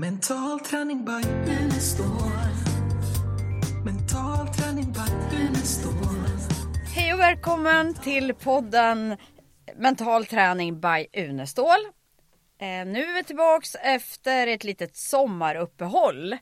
Mental 0.00 0.60
träning 0.60 1.04
by 1.04 1.28
Unestål. 1.62 2.06
Mental 3.84 4.48
träning 4.48 4.92
by 4.92 5.36
Unestål. 5.36 5.92
Hej 6.94 7.12
och 7.12 7.20
välkommen 7.20 7.94
till 7.94 8.34
podden 8.34 9.16
Mental 9.76 10.26
träning 10.26 10.80
by 10.80 11.06
Unestål. 11.22 11.78
Eh, 12.60 12.86
nu 12.86 13.04
är 13.04 13.14
vi 13.14 13.24
tillbaks 13.24 13.74
efter 13.74 14.46
ett 14.46 14.64
litet 14.64 14.96
sommaruppehåll. 14.96 16.36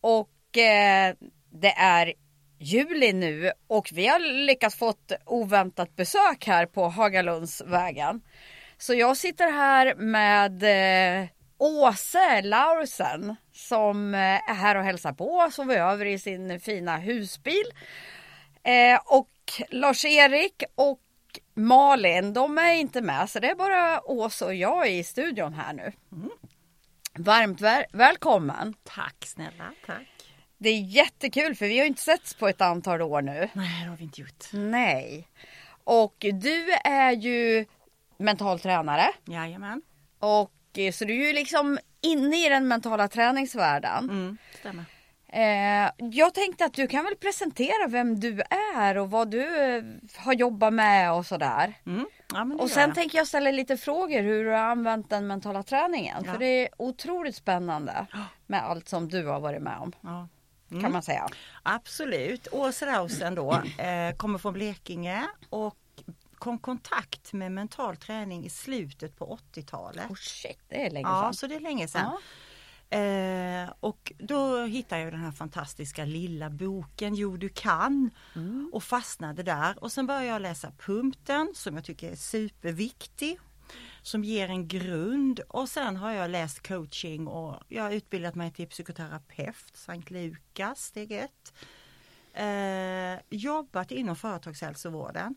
Och 0.00 0.58
eh, 0.58 1.14
det 1.52 1.72
är 1.72 2.14
juli 2.58 3.12
nu 3.12 3.52
och 3.66 3.90
vi 3.92 4.06
har 4.06 4.46
lyckats 4.46 4.76
fått 4.76 5.12
oväntat 5.26 5.96
besök 5.96 6.46
här 6.46 6.66
på 6.66 6.88
Hagalundsvägen. 6.88 8.20
Så 8.78 8.94
jag 8.94 9.16
sitter 9.16 9.52
här 9.52 9.94
med 9.94 10.62
eh, 11.22 11.28
Åse 11.60 12.42
Laursen 12.42 13.36
som 13.52 14.14
eh, 14.14 14.50
är 14.50 14.54
här 14.54 14.76
och 14.76 14.84
hälsar 14.84 15.12
på, 15.12 15.48
sover 15.52 15.76
över 15.76 16.06
i 16.06 16.18
sin 16.18 16.60
fina 16.60 16.96
husbil. 16.96 17.64
Eh, 18.62 19.00
och 19.04 19.30
Lars-Erik 19.68 20.62
och 20.74 21.00
Malin, 21.54 22.32
de 22.32 22.58
är 22.58 22.72
inte 22.72 23.00
med 23.00 23.30
så 23.30 23.40
det 23.40 23.50
är 23.50 23.54
bara 23.54 24.10
Åsa 24.10 24.46
och 24.46 24.54
jag 24.54 24.90
i 24.90 25.04
studion 25.04 25.54
här 25.54 25.72
nu. 25.72 25.92
Varmt 27.14 27.60
väl 27.60 27.84
välkommen! 27.92 28.74
Tack 28.82 29.26
snälla, 29.26 29.72
tack. 29.86 30.06
Det 30.58 30.68
är 30.68 30.80
jättekul 30.80 31.54
för 31.54 31.66
vi 31.66 31.78
har 31.78 31.86
inte 31.86 32.02
setts 32.02 32.34
på 32.34 32.48
ett 32.48 32.60
antal 32.60 33.02
år 33.02 33.22
nu. 33.22 33.48
Nej, 33.52 33.82
det 33.82 33.90
har 33.90 33.96
vi 33.96 34.04
inte 34.04 34.20
gjort. 34.20 34.44
Nej. 34.52 35.28
Och 35.84 36.14
du 36.18 36.72
är 36.84 37.12
ju 37.12 37.66
mental 38.16 38.60
tränare. 38.60 39.12
Jajamän. 39.24 39.82
Och 40.18 40.52
eh, 40.78 40.92
så 40.92 41.04
du 41.04 41.22
är 41.22 41.26
ju 41.26 41.32
liksom 41.32 41.78
inne 42.00 42.46
i 42.46 42.48
den 42.48 42.68
mentala 42.68 43.08
träningsvärlden. 43.08 44.10
Mm, 44.10 44.38
stämmer. 44.60 44.84
Eh, 45.32 45.90
jag 46.10 46.34
tänkte 46.34 46.64
att 46.64 46.74
du 46.74 46.86
kan 46.86 47.04
väl 47.04 47.16
presentera 47.16 47.86
vem 47.88 48.20
du 48.20 48.42
är 48.78 48.98
och 48.98 49.10
vad 49.10 49.30
du 49.30 49.56
eh, 49.76 49.82
har 50.16 50.32
jobbat 50.32 50.72
med 50.72 51.12
och 51.12 51.26
sådär. 51.26 51.74
Mm. 51.86 52.06
Ja, 52.32 52.46
Och 52.58 52.70
sen 52.70 52.82
jag. 52.82 52.94
tänker 52.94 53.18
jag 53.18 53.26
ställa 53.26 53.50
lite 53.50 53.76
frågor 53.76 54.22
hur 54.22 54.44
du 54.44 54.50
har 54.50 54.56
använt 54.58 55.10
den 55.10 55.26
mentala 55.26 55.62
träningen. 55.62 56.22
Ja. 56.26 56.32
För 56.32 56.38
det 56.38 56.46
är 56.46 56.68
otroligt 56.76 57.36
spännande 57.36 58.06
med 58.46 58.62
allt 58.64 58.88
som 58.88 59.08
du 59.08 59.26
har 59.26 59.40
varit 59.40 59.62
med 59.62 59.78
om. 59.78 59.92
Ja. 60.00 60.28
Kan 60.68 60.78
Mm. 60.78 60.92
man 60.92 61.02
säga. 61.02 61.28
Absolut. 61.62 62.48
Åsa 62.52 62.86
Rausen 62.86 63.34
då, 63.34 63.52
eh, 63.78 64.16
kommer 64.16 64.38
från 64.38 64.52
Blekinge 64.52 65.26
och 65.50 65.76
kom 66.40 66.58
kontakt 66.58 67.32
med 67.32 67.52
mental 67.52 67.96
träning 67.96 68.44
i 68.46 68.50
slutet 68.50 69.16
på 69.18 69.38
80-talet. 69.54 70.10
Oh 70.10 70.14
shit, 70.16 70.58
det 70.68 70.86
är 70.86 70.90
länge 70.90 71.08
Ja, 71.08 71.22
sedan. 71.22 71.34
så 71.34 71.46
det 71.46 71.54
är 71.54 71.60
länge 71.60 71.88
sedan. 71.88 72.10
Ja. 72.10 72.20
Eh, 72.98 73.72
och 73.80 74.12
då 74.18 74.64
hittade 74.64 75.02
jag 75.02 75.12
den 75.12 75.20
här 75.20 75.30
fantastiska 75.32 76.04
lilla 76.04 76.50
boken 76.50 77.14
Jo 77.14 77.36
du 77.36 77.48
kan 77.48 78.10
Mm. 78.36 78.70
och 78.72 78.82
fastnade 78.84 79.42
där 79.42 79.84
och 79.84 79.92
sen 79.92 80.06
började 80.06 80.26
jag 80.26 80.42
läsa 80.42 80.70
Pumpen 80.78 81.52
som 81.54 81.74
jag 81.74 81.84
tycker 81.84 82.12
är 82.12 82.16
superviktig 82.16 83.38
som 84.02 84.24
ger 84.24 84.48
en 84.48 84.68
grund 84.68 85.40
och 85.40 85.68
sen 85.68 85.96
har 85.96 86.12
jag 86.12 86.30
läst 86.30 86.68
coaching 86.68 87.26
och 87.28 87.56
jag 87.68 87.82
har 87.82 87.90
utbildat 87.90 88.34
mig 88.34 88.50
till 88.52 88.68
psykoterapeut, 88.68 89.70
Sankt 89.74 90.10
Lukas, 90.10 90.82
steg 90.84 91.12
ett. 91.12 91.54
Eh, 92.32 93.20
jobbat 93.38 93.90
inom 93.90 94.16
företagshälsovården. 94.16 95.34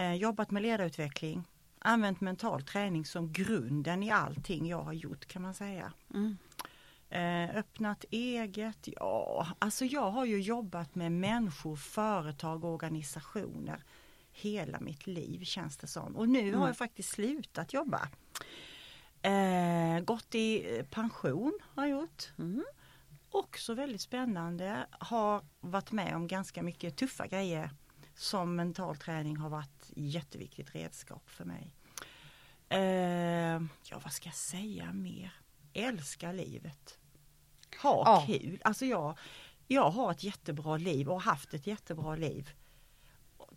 Eh, 0.00 0.14
jobbat 0.14 0.50
med 0.50 0.62
ledarutveckling. 0.62 1.44
Använt 1.78 2.20
mental 2.20 2.62
träning 2.62 3.04
som 3.04 3.32
grunden 3.32 4.02
i 4.02 4.10
allting 4.10 4.68
jag 4.68 4.82
har 4.82 4.92
gjort 4.92 5.26
kan 5.26 5.42
man 5.42 5.54
säga. 5.54 5.92
Mm. 6.14 6.36
Eh, 7.10 7.56
öppnat 7.56 8.04
eget, 8.10 8.88
ja 8.96 9.46
alltså 9.58 9.84
jag 9.84 10.10
har 10.10 10.24
ju 10.24 10.40
jobbat 10.40 10.94
med 10.94 11.12
människor, 11.12 11.76
företag 11.76 12.64
och 12.64 12.70
organisationer 12.70 13.84
hela 14.32 14.80
mitt 14.80 15.06
liv 15.06 15.44
känns 15.44 15.76
det 15.76 15.86
som. 15.86 16.16
Och 16.16 16.28
nu 16.28 16.54
har 16.54 16.66
jag 16.66 16.76
faktiskt 16.76 17.08
slutat 17.08 17.72
jobba. 17.72 18.08
Eh, 19.22 20.00
gått 20.04 20.34
i 20.34 20.78
eh, 20.78 20.84
pension 20.84 21.58
har 21.74 21.86
jag 21.86 22.00
gjort. 22.00 22.32
Mm. 22.38 22.64
Också 23.30 23.74
väldigt 23.74 24.00
spännande, 24.00 24.86
har 24.90 25.44
varit 25.60 25.92
med 25.92 26.16
om 26.16 26.26
ganska 26.26 26.62
mycket 26.62 26.96
tuffa 26.96 27.26
grejer 27.26 27.70
som 28.20 28.56
mental 28.56 28.96
träning 28.96 29.36
har 29.36 29.48
varit 29.50 29.90
jätteviktigt 29.96 30.74
redskap 30.74 31.30
för 31.30 31.44
mig. 31.44 31.74
Eh, 32.68 33.62
ja 33.90 34.00
vad 34.02 34.12
ska 34.12 34.28
jag 34.28 34.34
säga 34.36 34.92
mer? 34.92 35.32
Älskar 35.72 36.32
livet. 36.32 36.98
Ha 37.82 38.02
Ja. 38.06 38.24
kul. 38.26 38.60
Alltså 38.64 38.86
jag, 38.86 39.18
jag 39.66 39.90
har 39.90 40.10
ett 40.10 40.22
jättebra 40.24 40.76
liv 40.76 41.08
och 41.08 41.14
har 41.22 41.30
haft 41.32 41.54
ett 41.54 41.66
jättebra 41.66 42.16
liv. 42.16 42.50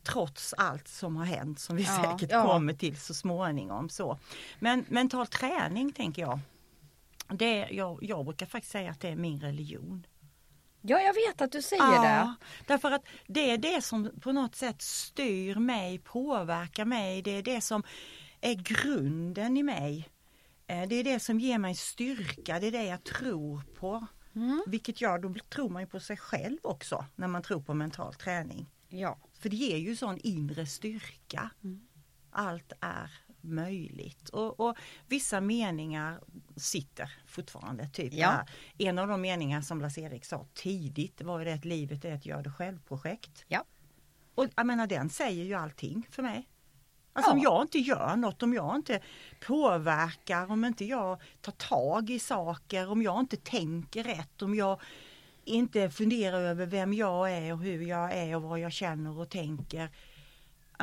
Trots 0.04 0.54
allt 0.54 0.88
som 0.88 1.16
har 1.16 1.26
hänt 1.26 1.60
som 1.60 1.76
vi 1.76 1.84
Ja, 1.84 2.04
säkert 2.04 2.32
ja. 2.32 2.44
kommer 2.46 2.74
till 2.74 2.98
så 2.98 3.14
småningom. 3.14 3.90
Så. 3.90 4.20
Men 4.60 4.86
mental 4.90 5.28
träning 5.28 5.92
tänker 5.92 6.22
jag. 6.22 6.40
Det, 7.28 7.68
jag, 7.72 8.04
jag 8.04 8.26
brukar 8.26 8.46
faktiskt 8.46 8.72
säga 8.72 8.92
att 8.92 9.00
det 9.00 9.10
är 9.10 9.16
min 9.16 9.40
religion. 9.42 10.06
Ja, 10.86 11.02
jag 11.02 11.14
vet 11.14 11.42
att 11.42 11.52
du 11.52 11.62
säger 11.62 12.02
det. 12.02 12.36
Därför 12.68 12.92
att 12.92 13.06
det 13.28 13.52
är 13.52 13.58
det 13.58 13.82
som 13.82 14.12
på 14.22 14.32
något 14.32 14.56
sätt 14.56 14.82
styr 14.82 15.56
mig, 15.56 16.00
påverkar 16.00 16.86
mig. 16.86 17.22
Det 17.22 17.32
är 17.32 17.44
det 17.44 17.62
som 17.62 17.84
är 18.42 18.54
grunden 18.54 19.58
i 19.58 19.64
mig. 19.64 20.10
Eh, 20.68 20.88
Det 20.88 20.96
är 20.96 21.04
det 21.04 21.20
som 21.20 21.40
ger 21.40 21.58
mig 21.58 21.76
styrka, 21.76 22.60
det 22.60 22.68
är 22.68 22.72
det 22.72 22.84
jag 22.84 23.04
tror 23.04 23.62
på. 23.80 24.08
Mm. 24.36 24.64
Vilket 24.68 25.02
gör, 25.02 25.20
då 25.20 25.34
tror 25.50 25.70
man 25.70 25.82
ju 25.82 25.88
på 25.88 26.00
sig 26.00 26.18
själv 26.18 26.58
också 26.64 27.06
när 27.16 27.28
man 27.28 27.42
tror 27.42 27.62
på 27.62 27.74
mental 27.74 28.14
träning. 28.14 28.70
Ja. 28.90 29.18
För 29.40 29.50
det 29.50 29.56
ger 29.56 29.78
ju 29.78 29.96
sån 29.96 30.18
inre 30.18 30.66
styrka. 30.66 31.50
Mm. 31.64 31.88
Allt 32.32 32.74
är 32.82 33.12
möjligt. 33.44 34.30
Och, 34.30 34.60
och 34.60 34.78
vissa 35.08 35.42
meningar 35.42 36.20
sitter 36.56 37.12
fortfarande. 37.28 37.90
Typ 37.90 38.14
Ja. 38.14 38.30
här. 38.30 38.50
En 38.78 39.00
av 39.00 39.08
de 39.08 39.22
meningar 39.22 39.62
som 39.62 39.82
Lars-Erik 39.82 40.26
sa 40.26 40.46
tidigt 40.54 41.22
var 41.22 41.40
ju 41.40 41.46
det 41.46 41.54
att 41.54 41.66
livet 41.66 42.06
är 42.06 42.12
ett 42.16 42.26
gör 42.26 42.44
det 42.44 42.52
själv-projekt. 42.52 43.46
Ja. 43.48 43.64
Och 44.36 44.48
jag 44.56 44.66
menar 44.66 44.88
den 44.88 45.10
säger 45.10 45.44
ju 45.44 45.54
allting 45.54 46.08
för 46.12 46.24
mig. 46.24 46.50
Alltså 47.16 47.32
Ja. 47.32 47.34
om 47.34 47.40
jag 47.42 47.62
inte 47.62 47.80
gör 47.80 48.16
något, 48.16 48.44
om 48.44 48.54
jag 48.54 48.76
inte 48.76 49.00
påverkar, 49.48 50.52
om 50.52 50.66
inte 50.66 50.86
jag 50.86 51.22
tar 51.42 51.52
tag 51.52 52.10
i 52.10 52.20
saker, 52.20 52.90
om 52.90 53.02
jag 53.02 53.20
inte 53.20 53.38
tänker 53.38 54.04
rätt, 54.04 54.42
om 54.42 54.56
jag 54.56 54.82
inte 55.46 55.90
funderar 55.90 56.40
över 56.42 56.66
vem 56.66 56.94
jag 56.94 57.32
är 57.32 57.54
och 57.54 57.60
hur 57.60 57.82
jag 57.82 58.14
är 58.14 58.36
och 58.36 58.42
vad 58.42 58.60
jag 58.60 58.72
känner 58.72 59.20
och 59.20 59.30
tänker. 59.30 59.90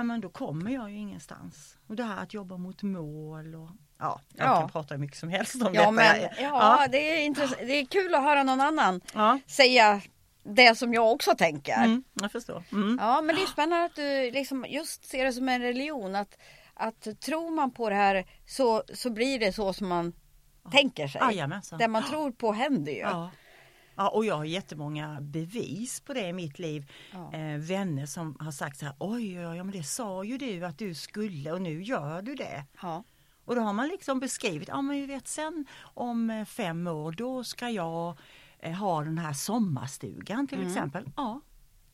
Ja 0.01 0.05
men 0.05 0.21
då 0.21 0.29
kommer 0.29 0.71
jag 0.71 0.91
ju 0.91 0.97
ingenstans. 0.97 1.77
Och 1.89 1.97
det 1.97 2.05
här 2.05 2.23
att 2.23 2.35
jobba 2.35 2.57
mot 2.57 2.83
mål 2.83 3.55
och 3.55 3.69
ja, 3.99 4.21
jag 4.35 4.47
Ja. 4.49 4.61
kan 4.61 4.71
prata 4.71 4.95
hur 4.95 5.01
mycket 5.01 5.17
som 5.19 5.29
helst 5.29 5.55
om 5.55 5.75
Ja, 5.75 5.81
detta. 5.81 5.91
men 5.91 6.21
ja, 6.23 6.31
ja. 6.39 6.87
Det, 6.91 6.99
är 7.23 7.29
intress- 7.31 7.67
det 7.67 7.73
är 7.73 7.85
kul 7.87 8.15
att 8.15 8.23
höra 8.23 8.43
någon 8.43 8.61
annan 8.61 9.01
ja. 9.15 9.39
säga 9.47 10.01
det 10.43 10.75
som 10.79 10.95
jag 10.95 11.13
också 11.13 11.35
tänker. 11.35 11.75
Mm, 11.85 12.05
jag 12.15 12.33
förstår. 12.33 12.63
Mm. 12.73 12.99
Ja, 13.01 13.21
men 13.23 13.37
det 13.37 13.43
är 13.43 13.47
spännande 13.47 13.85
att 13.85 13.95
du 13.97 14.31
liksom 14.31 14.67
just 14.69 15.05
ser 15.05 15.25
det 15.25 15.33
som 15.33 15.49
en 15.49 15.61
religion. 15.63 16.15
Att, 16.15 16.37
att 16.75 17.21
tror 17.21 17.51
man 17.51 17.71
på 17.71 17.91
det 17.91 17.97
här 17.97 18.27
så, 18.47 18.83
så 18.95 19.11
blir 19.11 19.39
det 19.39 19.53
så 19.53 19.73
som 19.73 19.89
man 19.89 20.13
tänker 20.73 21.09
sig. 21.09 21.21
Jajamensan. 21.21 21.79
Det 21.79 21.89
man 21.89 22.03
tror 22.05 22.31
på 22.33 22.53
händer 22.53 22.93
ju. 22.93 23.07
Ja. 24.01 24.05
Ja, 24.05 24.09
och 24.11 24.25
jag 24.25 24.37
har 24.37 24.45
jättemånga 24.45 25.19
bevis 25.21 26.01
på 26.01 26.13
det 26.15 26.29
i 26.29 26.33
mitt 26.33 26.59
liv. 26.59 26.91
Ja. 27.13 27.33
Eh, 27.33 27.59
vänner 27.59 28.07
som 28.07 28.37
har 28.41 28.53
sagt 28.53 28.79
så 28.79 28.85
här, 28.85 28.95
oj, 28.99 29.33
ja, 29.33 29.65
men 29.65 29.71
det 29.71 29.83
sa 29.83 30.25
ju 30.25 30.39
du 30.39 30.65
att 30.65 30.79
du 30.79 30.95
skulle 30.95 31.53
och 31.53 31.63
nu 31.63 31.83
gör 31.83 32.23
du 32.23 32.35
det. 32.35 32.65
Ja. 32.83 33.05
Och 33.45 33.55
då 33.55 33.61
har 33.63 33.73
man 33.73 33.89
liksom 33.89 34.21
beskrivit, 34.21 34.69
ja 34.69 34.83
men 34.83 34.97
vi 34.97 35.07
vet 35.07 35.29
sen 35.29 35.67
om 35.83 36.31
eh, 36.31 36.45
fem 36.45 36.87
år 36.87 37.13
då 37.13 37.45
ska 37.45 37.69
jag 37.71 38.19
eh, 38.59 38.73
ha 38.73 39.05
den 39.05 39.19
här 39.19 39.33
sommarstugan 39.33 40.47
till 40.47 40.59
Mm. 40.59 40.69
exempel. 40.71 41.11
Ja, 41.17 41.41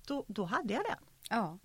då, 0.06 0.24
då 0.28 0.44
hade 0.44 0.74
jag 0.74 0.82
den 0.84 1.04
ja. 1.30 1.58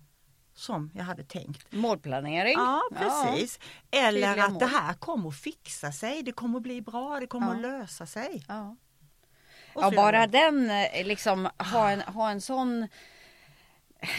som 0.54 0.90
jag 0.94 1.04
hade 1.04 1.24
tänkt. 1.24 1.72
Målplanering. 1.72 2.54
Ja 2.58 2.82
precis. 2.96 3.58
Eller 3.90 4.20
Tydliga 4.28 4.44
att 4.46 4.58
det 4.58 4.66
mål. 4.66 4.74
här 4.74 4.94
kommer 4.94 5.28
att 5.28 5.36
fixa 5.36 5.92
sig, 5.92 6.22
det 6.22 6.32
kommer 6.32 6.56
att 6.56 6.62
bli 6.62 6.80
bra, 6.82 7.20
det 7.20 7.26
kommer 7.26 7.46
Ja. 7.46 7.52
att 7.54 7.60
lösa 7.60 8.06
sig. 8.06 8.44
Ja. 8.48 8.76
Ja, 9.74 9.90
bara 9.96 10.26
den 10.26 10.70
eh, 10.70 11.06
liksom 11.06 11.48
ha 11.72 11.90
en, 11.90 12.00
ha 12.00 12.30
en 12.30 12.40
sån 12.40 12.88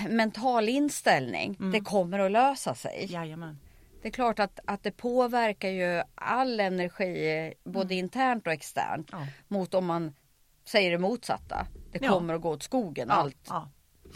mental 0.10 0.70
inställning. 0.70 1.56
Mm. 1.60 1.72
Det 1.72 1.80
kommer 1.82 2.20
att 2.20 2.32
lösa 2.32 2.76
sig. 2.76 3.06
Jajamän. 3.12 3.60
Det 4.02 4.08
är 4.08 4.12
klart 4.12 4.40
att, 4.40 4.60
att 4.66 4.84
det 4.84 4.92
påverkar 4.92 5.70
ju 5.70 6.04
all 6.16 6.60
energi, 6.60 7.32
eh, 7.64 7.72
både 7.72 7.96
internt 7.96 8.48
och 8.48 8.54
externt, 8.54 9.10
Ja. 9.12 9.28
mot 9.48 9.74
om 9.74 9.86
man 9.86 10.16
säger 10.66 10.92
det 10.92 10.98
motsatta. 10.98 11.68
Det 11.92 12.00
Ja. 12.02 12.12
kommer 12.12 12.34
att 12.34 12.42
gå 12.42 12.50
åt 12.50 12.64
skogen 12.64 13.08
Ja, 13.10 13.14
allt. 13.16 13.50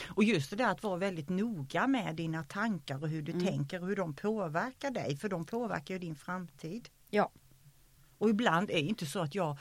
Och 0.07 0.23
just 0.23 0.49
det 0.49 0.55
där 0.55 0.71
att 0.71 0.83
vara 0.83 0.95
väldigt 0.97 1.29
noga 1.29 1.87
med 1.87 2.15
dina 2.15 2.43
tankar 2.43 3.01
och 3.03 3.09
hur 3.09 3.21
du 3.21 3.31
Mm. 3.31 3.45
tänker 3.45 3.81
och 3.81 3.87
hur 3.87 3.95
de 3.95 4.13
påverkar 4.13 4.91
dig, 4.91 5.17
för 5.17 5.29
de 5.29 5.45
påverkar 5.45 5.93
ju 5.93 5.99
din 5.99 6.15
framtid. 6.15 6.89
Ja. 7.09 7.31
Och 8.17 8.29
ibland 8.29 8.69
är 8.69 8.73
det 8.73 8.79
inte 8.81 9.05
så 9.05 9.19
att 9.19 9.35
jag 9.35 9.49
eh, 9.49 9.57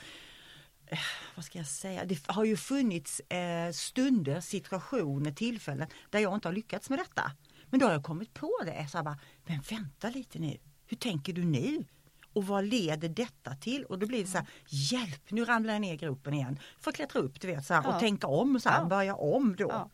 vad 1.34 1.44
ska 1.44 1.58
jag 1.58 1.66
säga, 1.66 2.04
det 2.04 2.18
har 2.26 2.44
ju 2.44 2.56
funnits 2.56 3.20
eh, 3.20 3.72
stunder, 3.72 4.40
situationer, 4.40 5.32
tillfällen 5.32 5.88
där 6.10 6.18
jag 6.18 6.34
inte 6.34 6.48
har 6.48 6.52
lyckats 6.54 6.90
med 6.90 6.98
detta. 6.98 7.32
Men 7.70 7.80
då 7.80 7.86
har 7.86 7.92
jag 7.92 8.02
kommit 8.02 8.34
på 8.34 8.52
det, 8.64 8.88
så 8.90 9.02
bara, 9.02 9.18
men 9.46 9.60
vänta 9.60 10.10
lite 10.10 10.38
nu, 10.38 10.56
hur 10.86 10.96
tänker 10.96 11.32
du 11.32 11.44
nu? 11.44 11.84
Och 12.32 12.46
vad 12.46 12.64
leder 12.64 13.08
detta 13.08 13.54
till? 13.54 13.84
Och 13.84 13.98
då 13.98 14.06
blir 14.06 14.24
det 14.24 14.30
så 14.30 14.38
här, 14.38 14.46
hjälp, 14.68 15.30
nu 15.30 15.44
ramlar 15.44 15.72
jag 15.72 15.80
ner 15.80 15.94
i 15.94 15.96
gropen 15.96 16.34
igen. 16.34 16.58
Får 16.80 16.92
klättra 16.92 17.20
upp 17.20 17.40
du 17.40 17.46
vet, 17.46 17.66
så 17.66 17.74
här, 17.74 17.82
Ja. 17.84 17.94
och 17.94 18.00
tänka 18.00 18.26
om, 18.26 18.60
så 18.60 18.68
här, 18.68 18.80
Ja. 18.80 18.84
börja 18.84 19.14
om 19.14 19.56
då. 19.56 19.68
Ja. 19.70 19.90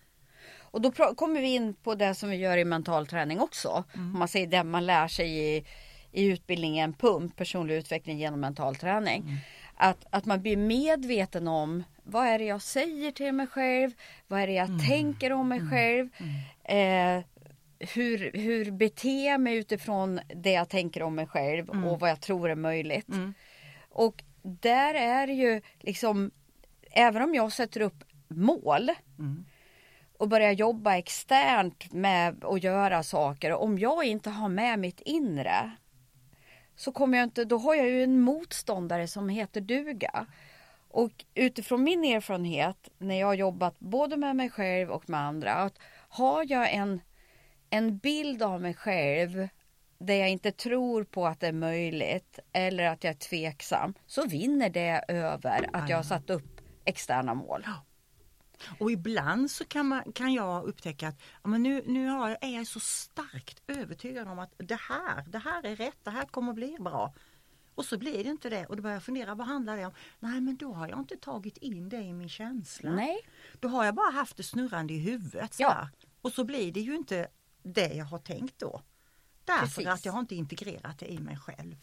Och 0.61 0.81
då 0.81 0.93
kommer 0.93 1.41
vi 1.41 1.55
in 1.55 1.75
på 1.75 1.95
det 1.95 2.15
som 2.15 2.31
vi 2.31 2.37
gör 2.37 2.57
i 2.59 2.65
mental 2.65 3.07
träning 3.07 3.41
också. 3.41 3.85
Om 3.95 4.19
man 4.19 4.29
säger 4.29 4.47
det 4.47 4.65
man 4.65 4.87
lär 4.87 5.09
sig 5.09 5.57
i, 5.57 5.67
i 6.13 6.25
utbildningen 6.27 6.93
PUMP, 6.93 7.37
personlig 7.37 7.75
utveckling 7.75 8.19
genom 8.19 8.41
mental 8.41 8.77
träning. 8.77 9.39
Att, 9.77 10.07
att 10.11 10.25
man 10.25 10.43
blir 10.43 10.57
medveten 10.57 11.49
om 11.49 11.85
vad 12.03 12.27
är 12.27 12.39
det 12.39 12.45
jag 12.45 12.63
säger 12.63 13.13
till 13.13 13.33
mig 13.33 13.47
själv? 13.47 13.91
Vad 14.29 14.41
är 14.41 14.47
det 14.47 14.53
jag 14.53 14.69
tänker 14.89 15.33
om 15.33 15.49
mig 15.49 15.61
själv? 15.71 16.09
Eh, 16.65 17.25
hur, 17.95 18.33
hur 18.35 18.71
beter 18.71 19.27
jag 19.27 19.41
mig 19.41 19.57
utifrån 19.57 20.21
det 20.35 20.53
jag 20.53 20.69
tänker 20.69 21.03
om 21.03 21.15
mig 21.15 21.27
själv 21.27 21.69
och 21.69 22.01
vad 22.01 22.11
jag 22.11 22.21
tror 22.21 22.51
är 22.51 22.55
möjligt. 22.55 23.09
Och 23.91 24.25
där 24.43 24.95
är 24.95 25.27
ju 25.29 25.61
liksom, 25.81 26.31
även 26.91 27.23
om 27.23 27.35
jag 27.35 27.53
sätter 27.53 27.81
upp 27.81 28.05
mål 28.29 28.91
och 30.19 30.29
börjar 30.29 30.53
jobba 30.53 30.97
externt 30.97 31.93
med 31.93 32.45
att 32.45 32.63
göra 32.63 33.03
saker. 33.03 33.53
Om 33.53 33.79
jag 33.79 34.05
inte 34.05 34.31
har 34.31 34.49
med 34.49 34.79
mitt 34.79 35.01
inre 35.01 35.71
så 36.83 36.93
kommer 36.93 37.19
jag 37.19 37.27
inte, 37.27 37.45
då 37.45 37.59
har 37.59 37.75
jag 37.75 37.89
ju 37.89 38.03
en 38.03 38.21
motståndare 38.21 39.09
som 39.09 39.29
heter 39.29 39.61
duga. 39.61 40.27
Och 40.89 41.25
utifrån 41.35 41.83
min 41.83 42.05
erfarenhet 42.05 42.89
när 42.99 43.21
jag 43.21 43.27
har 43.27 43.35
jobbat 43.35 43.79
både 43.79 44.17
med 44.17 44.37
mig 44.37 44.51
själv 44.51 44.91
och 44.91 45.11
med 45.11 45.21
andra. 45.21 45.53
Att 45.53 45.79
har 46.09 46.45
jag 46.49 46.73
en, 46.73 47.01
en 47.71 47.99
bild 47.99 48.43
av 48.43 48.61
mig 48.61 48.75
själv 48.75 49.49
där 49.99 50.15
jag 50.15 50.31
inte 50.31 50.53
tror 50.53 51.05
på 51.05 51.27
att 51.27 51.41
det 51.41 51.47
är 51.47 51.53
möjligt 51.53 52.39
eller 52.53 52.85
att 52.85 53.05
jag 53.05 53.11
är 53.11 53.19
tveksam 53.19 53.95
så 54.07 54.27
vinner 54.27 54.71
det 54.71 55.05
över 55.09 55.71
att 55.73 55.89
jag 55.89 55.97
har 55.97 56.05
satt 56.05 56.31
upp 56.31 56.61
externa 56.85 57.35
mål. 57.35 57.67
Och 58.79 58.91
ibland 58.91 59.51
så 59.51 59.65
kan, 59.65 59.87
man, 59.87 60.13
kan 60.13 60.33
jag 60.33 60.65
upptäcka 60.65 61.09
att 61.09 61.23
ja, 61.43 61.49
men 61.49 61.63
nu, 61.63 61.83
nu 61.87 62.05
jag, 62.05 62.45
är 62.45 62.57
jag 62.57 62.67
så 62.67 62.81
starkt 62.81 63.63
övertygad 63.67 64.29
om 64.29 64.39
att 64.39 64.55
det 64.57 64.81
här, 64.81 65.25
det 65.29 65.39
här 65.39 65.67
är 65.67 65.77
rätt, 65.77 65.99
det 66.03 66.11
här 66.11 66.25
kommer 66.25 66.53
bli 66.53 66.77
bra. 66.81 67.15
Och 67.75 67.85
så 67.85 67.99
blir 67.99 68.25
det 68.25 68.31
inte 68.31 68.51
det 68.51 68.67
och 68.67 68.77
då 68.77 68.83
börjar 68.83 68.97
jag 68.97 69.03
fundera, 69.03 69.35
vad 69.35 69.47
handlar 69.47 69.77
det 69.77 69.87
om? 69.87 69.93
Nej 70.21 70.41
men 70.41 70.57
då 70.57 70.73
har 70.73 70.89
jag 70.89 70.99
inte 70.99 71.17
tagit 71.17 71.57
in 71.57 71.89
det 71.89 72.01
i 72.03 72.13
min 72.13 72.29
känsla. 72.29 72.91
Nej. 72.91 73.19
Då 73.61 73.69
har 73.69 73.85
jag 73.85 73.95
bara 73.95 74.11
haft 74.11 74.37
det 74.37 74.43
snurrande 74.43 74.95
i 74.95 74.99
huvudet. 74.99 75.55
Så 75.55 75.63
Ja. 75.63 75.89
Och 76.23 76.33
så 76.33 76.45
blir 76.45 76.73
det 76.73 76.81
ju 76.81 76.97
inte 76.97 77.29
det 77.63 77.95
jag 77.95 78.05
har 78.05 78.19
tänkt 78.19 78.59
då. 78.59 78.83
Därför 79.45 79.67
Precis. 79.67 79.87
att 79.87 80.05
jag 80.05 80.13
har 80.13 80.21
inte 80.21 80.35
integrerat 80.35 80.99
det 80.99 81.13
i 81.13 81.19
mig 81.19 81.37
själv. 81.37 81.77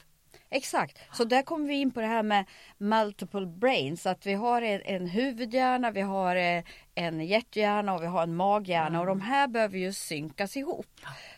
Exakt, 0.51 0.99
så 1.13 1.23
där 1.23 1.41
kommer 1.41 1.67
vi 1.67 1.73
in 1.73 1.91
på 1.91 2.01
det 2.01 2.07
här 2.07 2.23
med 2.23 2.45
multiple 2.77 3.45
brains. 3.45 4.05
Att 4.05 4.25
vi 4.25 4.33
har 4.33 4.61
en, 4.61 4.81
en 4.85 5.07
huvudhjärna, 5.07 5.91
vi 5.91 6.01
har 6.01 6.35
eh, 6.35 6.63
en 6.95 7.27
hjärthjärna 7.27 7.93
och 7.93 8.01
vi 8.01 8.07
har 8.07 8.23
en 8.23 8.35
maghjärna. 8.35 8.99
Och 8.99 9.05
de 9.05 9.21
här 9.21 9.47
behöver 9.47 9.77
ju 9.77 9.93
synkas 9.93 10.57
ihop. 10.57 10.87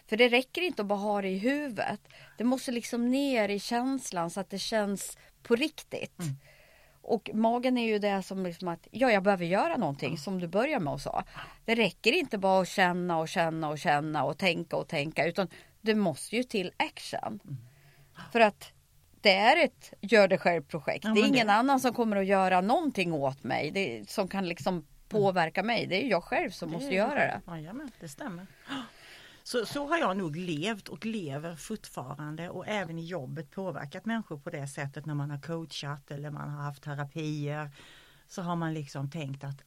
För 0.07 0.17
det 0.17 0.29
räcker 0.29 0.61
inte 0.61 0.81
att 0.81 0.87
bara 0.87 0.99
ha 0.99 1.21
det 1.21 1.29
i 1.29 1.37
huvudet. 1.37 1.99
Det 2.37 2.43
måste 2.43 2.71
liksom 2.71 3.11
ner 3.11 3.49
i 3.49 3.59
känslan 3.59 4.29
så 4.29 4.39
att 4.39 4.49
det 4.49 4.59
känns 4.59 5.17
på 5.43 5.55
riktigt. 5.55 6.21
Och 7.01 7.29
magen 7.33 7.77
är 7.77 7.87
ju 7.87 7.99
det 7.99 8.23
som 8.23 8.43
liksom 8.43 8.67
att, 8.67 8.87
ja 8.91 9.11
jag 9.11 9.23
behöver 9.23 9.45
göra 9.45 9.77
någonting 9.77 10.17
som 10.17 10.39
du 10.39 10.47
börjar 10.47 10.79
med 10.79 10.93
och 10.93 11.01
sa. 11.01 11.23
Det 11.65 11.75
räcker 11.75 12.11
inte 12.11 12.37
bara 12.37 12.61
att 12.61 12.67
känna 12.67 13.19
och 13.19 13.29
känna 13.29 13.69
och 13.69 13.79
känna 13.79 14.23
och 14.23 14.37
tänka 14.37 14.77
och 14.77 14.87
tänka 14.87 15.25
utan 15.25 15.47
det 15.81 15.95
måste 15.95 16.35
ju 16.35 16.43
till 16.43 16.71
action. 16.77 17.39
För 18.31 18.39
att 18.39 18.73
det 19.21 19.35
är 19.35 19.65
ett 19.65 19.93
gör 20.01 20.27
det 20.27 20.37
själv 20.37 20.61
projekt. 20.63 21.05
Ja, 21.05 21.13
det 21.13 21.21
är 21.21 21.27
ingen 21.27 21.47
det- 21.47 21.53
annan 21.53 21.79
som 21.79 21.93
kommer 21.93 22.17
att 22.17 22.25
göra 22.25 22.61
någonting 22.61 23.13
åt 23.13 23.43
mig. 23.43 23.71
Det, 23.71 24.09
som 24.09 24.27
kan 24.27 24.47
liksom 24.47 24.85
påverka 25.09 25.63
mig. 25.63 25.85
Det 25.87 26.05
är 26.05 26.09
jag 26.09 26.23
själv 26.23 26.49
som 26.49 26.71
måste 26.71 26.87
är 26.87 26.91
göra 26.91 27.15
det. 27.15 27.41
Jajamän, 27.47 27.91
det 27.99 28.07
stämmer. 28.07 28.47
Så, 29.43 29.65
så 29.65 29.87
har 29.87 29.97
jag 29.97 30.17
nog 30.17 30.35
levt 30.35 30.87
och 30.87 31.05
lever 31.05 31.55
fortfarande 31.55 32.49
och 32.49 32.67
även 32.67 32.99
i 32.99 33.05
jobbet 33.05 33.51
påverkat 33.51 34.05
människor 34.05 34.37
på 34.39 34.49
det 34.49 34.67
sättet 34.67 35.05
när 35.05 35.13
man 35.15 35.31
har 35.31 35.39
coachat 35.39 36.11
eller 36.11 36.29
man 36.31 36.49
har 36.49 36.63
haft 36.63 36.83
terapier. 36.83 37.69
Så 38.27 38.41
har 38.41 38.55
man 38.55 38.73
liksom 38.73 39.09
tänkt 39.11 39.43
att 39.43 39.61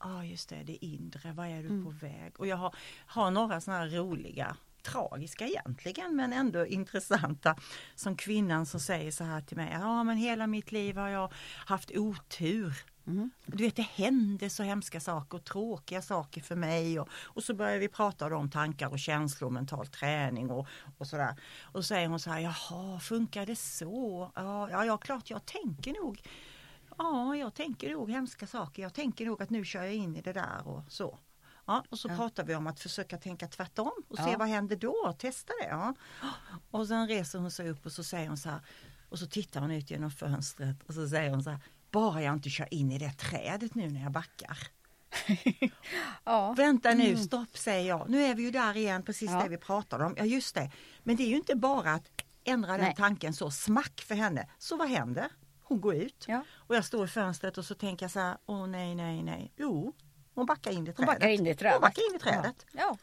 Ja 0.00 0.18
ah, 0.18 0.24
just 0.24 0.48
det, 0.48 0.62
det 0.64 0.84
inre, 0.84 1.32
vad 1.32 1.46
är 1.46 1.62
du 1.62 1.68
Mm. 1.68 1.84
på 1.84 1.90
väg? 1.90 2.32
Och 2.40 2.46
jag 2.46 2.56
har, 2.56 2.74
har 3.06 3.30
några 3.30 3.60
sådana 3.60 3.80
här 3.84 3.90
roliga, 3.90 4.56
tragiska 4.92 5.46
egentligen 5.46 6.16
men 6.16 6.32
ändå 6.32 6.66
intressanta. 6.66 7.56
Som 7.94 8.16
kvinnan 8.16 8.66
som 8.66 8.80
säger 8.80 9.10
så 9.10 9.24
här 9.24 9.40
till 9.40 9.56
mig, 9.56 9.68
ja 9.72 10.04
men 10.04 10.16
hela 10.16 10.46
mitt 10.46 10.72
liv 10.72 10.96
har 10.96 11.08
jag 11.08 11.32
haft 11.66 11.90
otur. 11.96 12.74
Mm. 13.06 13.30
Du 13.46 13.64
vet 13.64 13.76
det 13.76 13.82
händer 13.82 14.48
så 14.48 14.62
hemska 14.62 15.00
saker 15.00 15.38
och 15.38 15.44
tråkiga 15.44 16.02
saker 16.02 16.40
för 16.40 16.56
mig 16.56 17.00
och, 17.00 17.08
och 17.12 17.44
så 17.44 17.54
börjar 17.54 17.78
vi 17.78 17.88
prata 17.88 18.36
om 18.36 18.50
tankar 18.50 18.88
och 18.88 18.98
känslor, 18.98 19.50
mental 19.50 19.86
träning 19.86 20.50
och, 20.50 20.66
och 20.98 21.06
sådär. 21.06 21.36
Och 21.62 21.84
så 21.84 21.88
säger 21.88 22.08
hon 22.08 22.20
så 22.20 22.30
här, 22.30 22.40
jaha 22.40 23.00
funkar 23.00 23.46
det 23.46 23.56
så? 23.56 24.30
Ja, 24.34 24.84
ja 24.84 24.98
klart 24.98 25.30
jag 25.30 25.46
tänker 25.46 25.92
nog 25.92 26.22
Ja, 26.98 27.36
jag 27.36 27.54
tänker 27.54 27.92
nog 27.92 28.10
hemska 28.10 28.46
saker. 28.46 28.82
Jag 28.82 28.94
tänker 28.94 29.26
nog 29.26 29.42
att 29.42 29.50
nu 29.50 29.64
kör 29.64 29.82
jag 29.82 29.94
in 29.94 30.16
i 30.16 30.20
det 30.20 30.32
där 30.32 30.68
och 30.68 30.82
så. 30.88 31.18
Ja, 31.68 31.84
och 31.90 31.98
så 31.98 32.08
Ja. 32.08 32.16
pratar 32.16 32.44
vi 32.44 32.54
om 32.54 32.66
att 32.66 32.80
försöka 32.80 33.18
tänka 33.18 33.48
tvärtom 33.48 33.92
och 34.08 34.16
se 34.16 34.30
Ja. 34.30 34.38
vad 34.38 34.48
händer 34.48 34.76
då. 34.76 35.16
Testa 35.18 35.52
det. 35.62 35.68
Ja. 35.68 35.94
Och 36.70 36.86
sen 36.88 37.08
reser 37.08 37.38
hon 37.38 37.50
sig 37.50 37.70
upp 37.70 37.86
och 37.86 37.92
så 37.92 38.04
säger 38.04 38.28
hon 38.28 38.36
så 38.38 38.48
här 38.50 38.60
och 39.08 39.18
så 39.18 39.26
tittar 39.26 39.60
hon 39.60 39.70
ut 39.70 39.90
genom 39.90 40.10
fönstret 40.10 40.82
och 40.86 40.94
så 40.94 41.08
säger 41.08 41.30
hon 41.30 41.42
så 41.42 41.50
här 41.50 41.58
bara 41.90 42.22
jag 42.22 42.34
inte 42.34 42.50
kör 42.50 42.74
in 42.74 42.92
i 42.92 42.98
det 42.98 43.10
trädet 43.12 43.74
nu 43.74 43.90
när 43.90 44.02
jag 44.02 44.12
backar. 44.12 44.58
Ja. 46.24 46.52
Vänta 46.56 46.90
nu, 46.94 47.16
stopp 47.16 47.56
säger 47.56 47.88
jag. 47.88 48.08
Nu 48.10 48.22
är 48.22 48.34
vi 48.34 48.42
ju 48.42 48.50
där 48.50 48.76
igen, 48.76 49.02
precis 49.02 49.30
Ja. 49.30 49.42
det 49.42 49.48
vi 49.48 49.56
pratade 49.56 50.04
om. 50.04 50.14
Ja 50.18 50.24
just 50.24 50.54
det. 50.54 50.70
Men 51.02 51.16
det 51.16 51.22
är 51.22 51.28
ju 51.28 51.36
inte 51.36 51.54
bara 51.56 51.92
att 51.94 52.08
ändra 52.44 52.72
den 52.72 52.80
Nej. 52.80 52.94
tanken 52.96 53.32
så 53.34 53.50
smack 53.50 54.00
för 54.00 54.14
henne. 54.14 54.48
Så 54.58 54.76
vad 54.76 54.88
händer? 54.88 55.28
Hon 55.62 55.80
går 55.80 55.94
ut. 55.94 56.24
Ja. 56.28 56.44
Och 56.54 56.76
jag 56.76 56.84
står 56.84 57.04
i 57.04 57.08
fönstret 57.08 57.58
och 57.58 57.64
så 57.64 57.74
tänker 57.74 58.04
jag 58.04 58.10
så 58.10 58.20
här, 58.20 58.36
åh 58.46 58.66
nej, 58.66 58.94
nej, 58.94 59.22
nej. 59.22 59.52
Jo, 59.56 59.92
hon 60.38 60.46
backar 60.46 60.70
in 60.70 60.86
i 60.86 60.86
Hon 60.86 60.94
trädet. 60.94 61.06
backar 61.14 61.28
in 61.28 61.46
i 61.46 61.54
trädet. 61.54 61.72
Hon 61.74 61.80
backar 61.80 62.02
in 62.10 62.16
i 62.16 62.18
trädet. 62.18 62.66
Ja. 62.72 62.98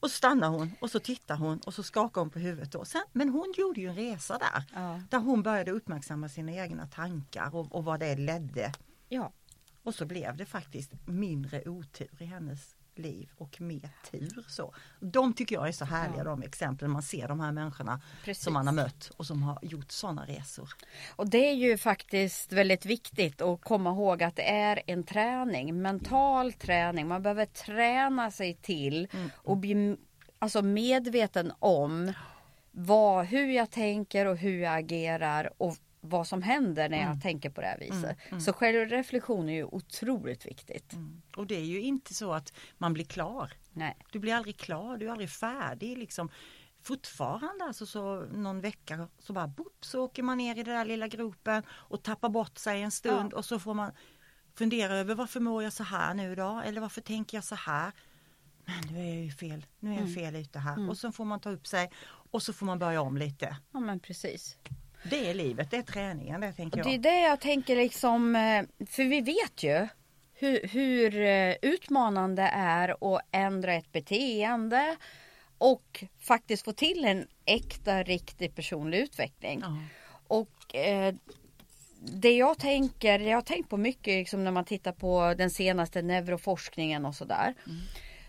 Och 0.00 0.10
så 0.10 0.16
stannar 0.16 0.48
hon 0.48 0.70
och 0.80 0.90
så 0.90 0.98
tittar 1.00 1.36
hon 1.36 1.58
och 1.58 1.74
så 1.74 1.82
skakar 1.82 2.20
hon 2.20 2.30
på 2.30 2.38
huvudet. 2.38 2.72
Då. 2.72 2.84
Sen, 2.84 3.02
men 3.12 3.28
hon 3.28 3.54
gjorde 3.56 3.80
ju 3.80 3.88
en 3.88 3.94
resa 3.94 4.38
där. 4.38 4.64
Ja. 4.74 5.00
Där 5.10 5.18
hon 5.18 5.42
började 5.42 5.70
uppmärksamma 5.70 6.28
sina 6.28 6.52
egna 6.52 6.86
tankar 6.86 7.54
och, 7.56 7.74
och 7.74 7.84
vad 7.84 8.00
det 8.00 8.16
ledde. 8.16 8.72
ja. 9.08 9.32
Och 9.84 9.94
så 9.94 10.06
blev 10.06 10.36
det 10.36 10.46
faktiskt 10.46 10.92
mindre 11.06 11.62
otur 11.68 12.16
i 12.22 12.24
hennes 12.24 12.74
liv 12.94 13.28
och 13.38 13.60
mer 13.60 13.88
tur. 14.10 14.44
Så. 14.48 14.74
De 15.00 15.34
tycker 15.34 15.54
jag 15.56 15.68
är 15.68 15.72
så 15.72 15.84
härliga 15.84 16.18
Ja. 16.18 16.24
de 16.24 16.42
exemplen. 16.42 16.90
Man 16.90 17.02
ser 17.02 17.28
de 17.28 17.40
här 17.40 17.52
människorna 17.52 18.00
Precis. 18.24 18.44
som 18.44 18.52
man 18.52 18.66
har 18.66 18.74
mött 18.74 19.10
och 19.16 19.26
som 19.26 19.42
har 19.42 19.58
gjort 19.62 19.90
sådana 19.90 20.26
resor. 20.26 20.68
Och 21.16 21.28
det 21.30 21.48
är 21.50 21.54
ju 21.54 21.78
faktiskt 21.78 22.52
väldigt 22.52 22.86
viktigt 22.86 23.40
att 23.42 23.60
komma 23.64 23.90
ihåg 23.90 24.22
att 24.22 24.36
det 24.36 24.50
är 24.50 24.82
en 24.86 25.04
träning, 25.04 25.82
mental 25.82 26.52
träning. 26.52 27.08
Man 27.08 27.22
behöver 27.22 27.46
träna 27.46 28.30
sig 28.30 28.54
till 28.54 29.08
och 29.34 29.56
bli 29.56 29.96
alltså 30.38 30.62
medveten 30.62 31.52
om 31.58 32.12
vad, 32.70 33.26
hur 33.26 33.46
jag 33.52 33.70
tänker 33.70 34.26
och 34.26 34.36
hur 34.36 34.62
jag 34.62 34.78
agerar 34.78 35.50
och 35.58 35.76
vad 36.04 36.26
som 36.26 36.42
händer 36.42 36.88
när 36.88 36.98
jag 37.02 37.22
tänker 37.22 37.50
på 37.50 37.60
det 37.60 37.66
här 37.66 37.78
viset. 37.78 38.44
Så 38.44 38.52
självreflektion 38.52 39.48
är 39.48 39.52
ju 39.54 39.64
otroligt 39.64 40.46
viktigt. 40.46 40.92
Och 41.36 41.46
det 41.46 41.54
är 41.56 41.64
ju 41.64 41.80
inte 41.80 42.14
så 42.14 42.32
att 42.32 42.52
man 42.78 42.92
blir 42.92 43.04
klar. 43.04 43.52
Nej. 43.72 43.96
Du 44.12 44.18
blir 44.18 44.34
aldrig 44.34 44.56
klar, 44.58 44.96
du 44.96 45.06
är 45.06 45.10
aldrig 45.10 45.30
färdig. 45.30 45.98
Liksom. 45.98 46.30
Fortfarande 46.82 47.64
alltså 47.64 47.86
så 47.86 48.20
någon 48.20 48.60
vecka 48.60 49.08
så 49.18 49.32
bara 49.32 49.46
boop, 49.46 49.76
så 49.84 50.04
åker 50.04 50.22
man 50.22 50.38
ner 50.38 50.58
i 50.58 50.62
den 50.62 50.74
där 50.74 50.84
lilla 50.84 51.08
gropen 51.08 51.62
och 51.70 52.02
tappar 52.02 52.28
bort 52.28 52.58
sig 52.58 52.82
en 52.82 52.90
stund 52.90 53.32
Ja. 53.32 53.36
och 53.38 53.44
så 53.44 53.58
får 53.58 53.74
man 53.74 53.92
fundera 54.54 54.96
över 54.96 55.14
varför 55.14 55.40
mår 55.40 55.62
jag 55.62 55.72
så 55.72 55.82
här 55.84 56.14
nu 56.14 56.34
då? 56.34 56.62
Eller 56.64 56.80
varför 56.80 57.00
tänker 57.00 57.36
jag 57.36 57.44
så 57.44 57.54
här? 57.54 57.92
Men 58.64 58.94
nu 58.94 59.00
är 59.00 59.14
jag 59.14 59.24
ju 59.24 59.30
fel, 59.32 59.66
nu 59.78 59.90
är 59.90 59.94
jag 59.94 60.02
Mm. 60.02 60.14
fel 60.14 60.36
ute 60.36 60.58
här. 60.58 60.90
Och 60.90 60.98
så 60.98 61.12
får 61.12 61.24
man 61.24 61.40
ta 61.40 61.50
upp 61.50 61.66
sig 61.66 61.90
och 62.04 62.42
så 62.42 62.52
får 62.52 62.66
man 62.66 62.78
börja 62.78 63.00
om 63.00 63.16
lite. 63.16 63.56
Ja 63.72 63.80
men 63.80 64.00
precis. 64.00 64.56
Det 65.10 65.30
är 65.30 65.34
livet, 65.34 65.70
det 65.70 65.76
är 65.76 65.82
träningen, 65.82 66.40
det 66.40 66.52
tänker 66.52 66.78
Och 66.78 66.84
det 66.84 66.90
är 66.90 66.92
jag. 66.92 67.02
det 67.02 67.20
jag 67.20 67.40
tänker 67.40 67.76
liksom, 67.76 68.36
eh, 68.36 68.86
för 68.86 69.04
vi 69.04 69.20
vet 69.20 69.62
ju 69.62 69.88
hur, 70.34 70.68
hur 70.68 71.20
eh, 71.20 71.54
utmanande 71.62 72.42
det 72.42 72.48
är 72.52 73.16
att 73.16 73.22
ändra 73.30 73.74
ett 73.74 73.92
beteende 73.92 74.96
och 75.58 76.04
faktiskt 76.20 76.64
få 76.64 76.72
till 76.72 77.04
en 77.04 77.26
äkta, 77.44 78.02
riktig 78.02 78.54
personlig 78.54 78.98
utveckling. 78.98 79.60
Ja. 79.62 79.76
Och 80.26 80.74
eh, 80.74 81.14
det 82.00 82.36
jag 82.36 82.58
tänker, 82.58 83.18
jag 83.18 83.36
har 83.36 83.42
tänkt 83.42 83.68
på 83.70 83.76
mycket 83.76 84.14
liksom 84.14 84.44
när 84.44 84.50
man 84.50 84.64
tittar 84.64 84.92
på 84.92 85.34
den 85.38 85.50
senaste 85.50 86.02
neuroforskningen 86.02 87.06
och 87.06 87.14
sådär. 87.14 87.54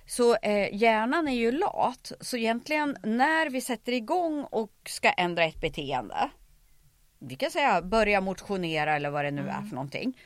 Så 0.06 0.36
eh, 0.36 0.76
hjärnan 0.76 1.28
är 1.28 1.36
ju 1.36 1.52
lat. 1.52 2.12
Så 2.20 2.38
egentligen 2.38 2.98
när 3.04 3.50
vi 3.50 3.62
sätter 3.62 3.92
igång 3.92 4.44
och 4.44 4.72
ska 4.86 5.10
ändra 5.10 5.44
ett 5.44 5.62
beteende. 5.62 6.30
Vi 7.26 7.36
kan 7.36 7.52
säga 7.52 7.82
börja 7.82 8.22
motionera 8.22 8.96
eller 8.96 9.10
vad 9.10 9.26
det 9.26 9.32
nu 9.32 9.50
är 9.50 9.62
för 9.62 9.76
någonting. 9.76 10.18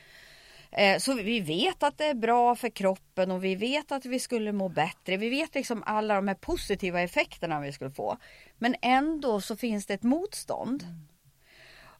Eh, 0.72 0.98
Så 0.98 1.13
vi 1.13 1.39
vet 1.39 1.84
att 1.84 1.98
det 1.98 2.06
är 2.06 2.13
bra 2.13 2.56
för 2.56 2.70
kroppen 2.70 3.32
och 3.32 3.44
vi 3.44 3.56
vet 3.56 3.92
att 3.92 4.06
vi 4.06 4.20
skulle 4.20 4.51
må 4.51 4.70
bättre. 4.70 5.18
Vi 5.18 5.30
vet 5.30 5.56
liksom 5.56 5.84
alla 5.86 6.16
de 6.16 6.27
här 6.27 6.36
positiva 6.36 7.01
effekterna 7.01 7.60
vi 7.60 7.72
skulle 7.72 7.92
få. 7.92 8.18
Men 8.58 8.75
ändå 8.82 9.42
så 9.42 9.56
finns 9.56 9.86
det 9.86 9.94
ett 9.94 10.04
motstånd. 10.04 10.84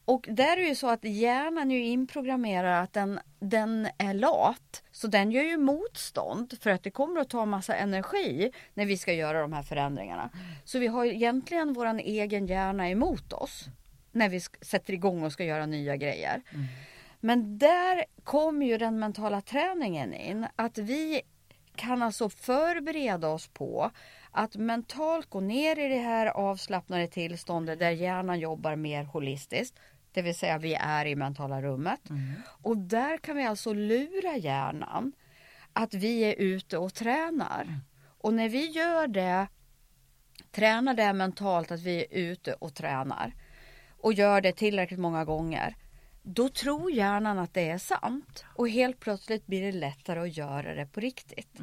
Och 0.04 0.26
där 0.30 0.52
är 0.52 0.56
det 0.56 0.68
ju 0.68 0.74
så 0.74 0.88
att 0.90 1.04
hjärnan 1.04 1.70
är 1.70 1.76
ju 1.76 1.84
inprogrammerad 1.84 2.82
att 2.84 2.92
den, 2.92 3.20
den 3.40 3.88
är 3.98 4.14
lat. 4.14 4.82
Så 4.92 5.06
den 5.06 5.30
gör 5.30 5.42
ju 5.42 5.56
motstånd 5.56 6.54
för 6.60 6.70
att 6.70 6.82
det 6.82 6.90
kommer 6.90 7.20
att 7.20 7.30
ta 7.30 7.44
massa 7.46 7.74
energi 7.74 8.52
när 8.74 8.86
vi 8.86 8.96
ska 8.96 9.12
göra 9.12 9.40
de 9.40 9.52
här 9.52 9.62
förändringarna. 9.62 10.30
Så 10.64 10.78
vi 10.78 10.86
har 10.86 11.04
egentligen 11.04 11.72
våran 11.72 11.98
egen 12.00 12.46
hjärna 12.46 12.90
emot 12.90 13.32
oss. 13.32 13.68
När 14.12 14.28
vi 14.28 14.40
sätter 14.40 14.92
igång 14.92 15.22
och 15.22 15.32
ska 15.32 15.44
göra 15.44 15.66
nya 15.66 15.96
grejer. 15.96 16.42
Men 17.20 17.58
där 17.58 18.04
kommer 18.24 18.66
ju 18.66 18.78
den 18.78 18.98
mentala 18.98 19.40
träningen 19.40 20.14
in. 20.14 20.46
Att 20.56 20.78
vi 20.78 21.22
kan 21.76 22.02
alltså 22.02 22.28
förbereda 22.28 23.28
oss 23.28 23.48
på 23.48 23.90
att 24.30 24.56
mentalt 24.56 25.30
gå 25.30 25.40
ner 25.40 25.78
i 25.78 25.88
det 25.88 25.98
här 25.98 26.26
avslappnade 26.26 27.06
tillståndet 27.06 27.78
där 27.78 27.90
hjärnan 27.90 28.38
jobbar 28.38 28.76
mer 28.76 29.04
holistiskt. 29.04 29.78
Det 30.12 30.22
vill 30.22 30.34
säga 30.34 30.58
vi 30.58 30.74
är 30.74 31.06
i 31.06 31.16
mentala 31.16 31.62
rummet. 31.62 32.00
Och 32.62 32.76
där 32.76 33.16
kan 33.18 33.36
vi 33.36 33.44
alltså 33.44 33.72
lura 33.72 34.36
hjärnan 34.36 35.12
att 35.72 35.94
vi 35.94 36.20
är 36.20 36.34
ute 36.34 36.78
och 36.78 36.94
tränar. 36.94 37.80
Och 38.18 38.34
när 38.34 38.48
vi 38.48 38.66
gör 38.66 39.06
det, 39.06 39.48
tränar 40.50 40.94
det 40.94 41.12
mentalt 41.12 41.70
att 41.70 41.80
vi 41.80 42.00
är 42.00 42.06
ute 42.10 42.52
och 42.52 42.74
tränar 42.74 43.32
och 44.00 44.12
gör 44.12 44.40
det 44.40 44.52
tillräckligt 44.52 45.00
många 45.00 45.24
gånger. 45.24 45.76
Då 46.22 46.48
tror 46.48 46.90
hjärnan 46.90 47.38
att 47.38 47.54
det 47.54 47.70
är 47.70 47.78
sant 47.78 48.44
och 48.54 48.68
helt 48.68 49.00
plötsligt 49.00 49.46
blir 49.46 49.62
det 49.62 49.72
lättare 49.72 50.20
att 50.20 50.36
göra 50.36 50.74
det 50.74 50.86
på 50.86 51.00
riktigt. 51.00 51.58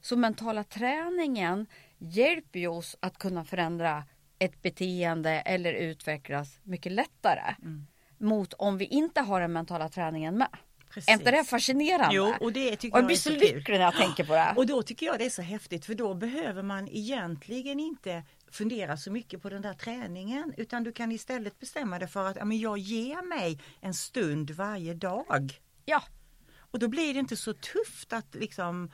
Så 0.00 0.16
mentala 0.16 0.64
träningen 0.64 1.66
hjälper 1.98 2.68
oss 2.68 2.96
att 3.00 3.18
kunna 3.18 3.44
förändra 3.44 4.04
ett 4.38 4.62
beteende 4.62 5.30
eller 5.30 5.72
utvecklas 5.72 6.58
mycket 6.62 6.92
lättare. 6.92 7.54
Mot 8.18 8.52
om 8.52 8.78
vi 8.78 8.84
inte 8.84 9.20
har 9.20 9.40
den 9.40 9.52
mentala 9.52 9.88
träningen 9.88 10.38
med. 10.38 10.48
Är 11.06 11.12
inte 11.12 11.30
det 11.30 11.44
fascinerande? 11.44 12.14
Jo, 12.14 12.34
och 12.40 12.52
det 12.52 12.76
tycker 12.76 12.94
och 12.94 12.98
jag 12.98 13.02
jag 13.02 13.06
blir 13.06 13.16
så 13.16 13.30
lycklig 13.30 13.78
när 13.78 13.84
jag 13.84 13.96
tänker 13.96 14.24
på 14.24 14.32
det. 14.32 14.52
Och 14.56 14.66
då 14.66 14.82
tycker 14.82 15.06
jag 15.06 15.18
det 15.18 15.26
är 15.26 15.30
så 15.30 15.42
häftigt 15.42 15.86
för 15.86 15.94
då 15.94 16.14
behöver 16.14 16.62
man 16.62 16.88
egentligen 16.88 17.80
inte 17.80 18.22
fundera 18.50 18.96
så 18.96 19.12
mycket 19.12 19.42
på 19.42 19.48
den 19.50 19.62
där 19.62 19.74
träningen 19.74 20.54
utan 20.56 20.84
du 20.84 20.92
kan 20.92 21.12
istället 21.12 21.58
bestämma 21.58 21.98
dig 21.98 22.08
för 22.08 22.24
att 22.26 22.36
ja, 22.36 22.44
men 22.44 22.58
jag 22.58 22.78
ger 22.78 23.28
mig 23.28 23.60
en 23.80 23.94
stund 23.94 24.50
varje 24.50 24.94
dag. 24.94 25.60
Ja, 25.84 26.02
Och 26.58 26.78
då 26.78 26.88
blir 26.88 27.14
det 27.14 27.20
inte 27.20 27.36
så 27.36 27.52
tufft 27.52 28.12
att 28.12 28.34
liksom 28.34 28.90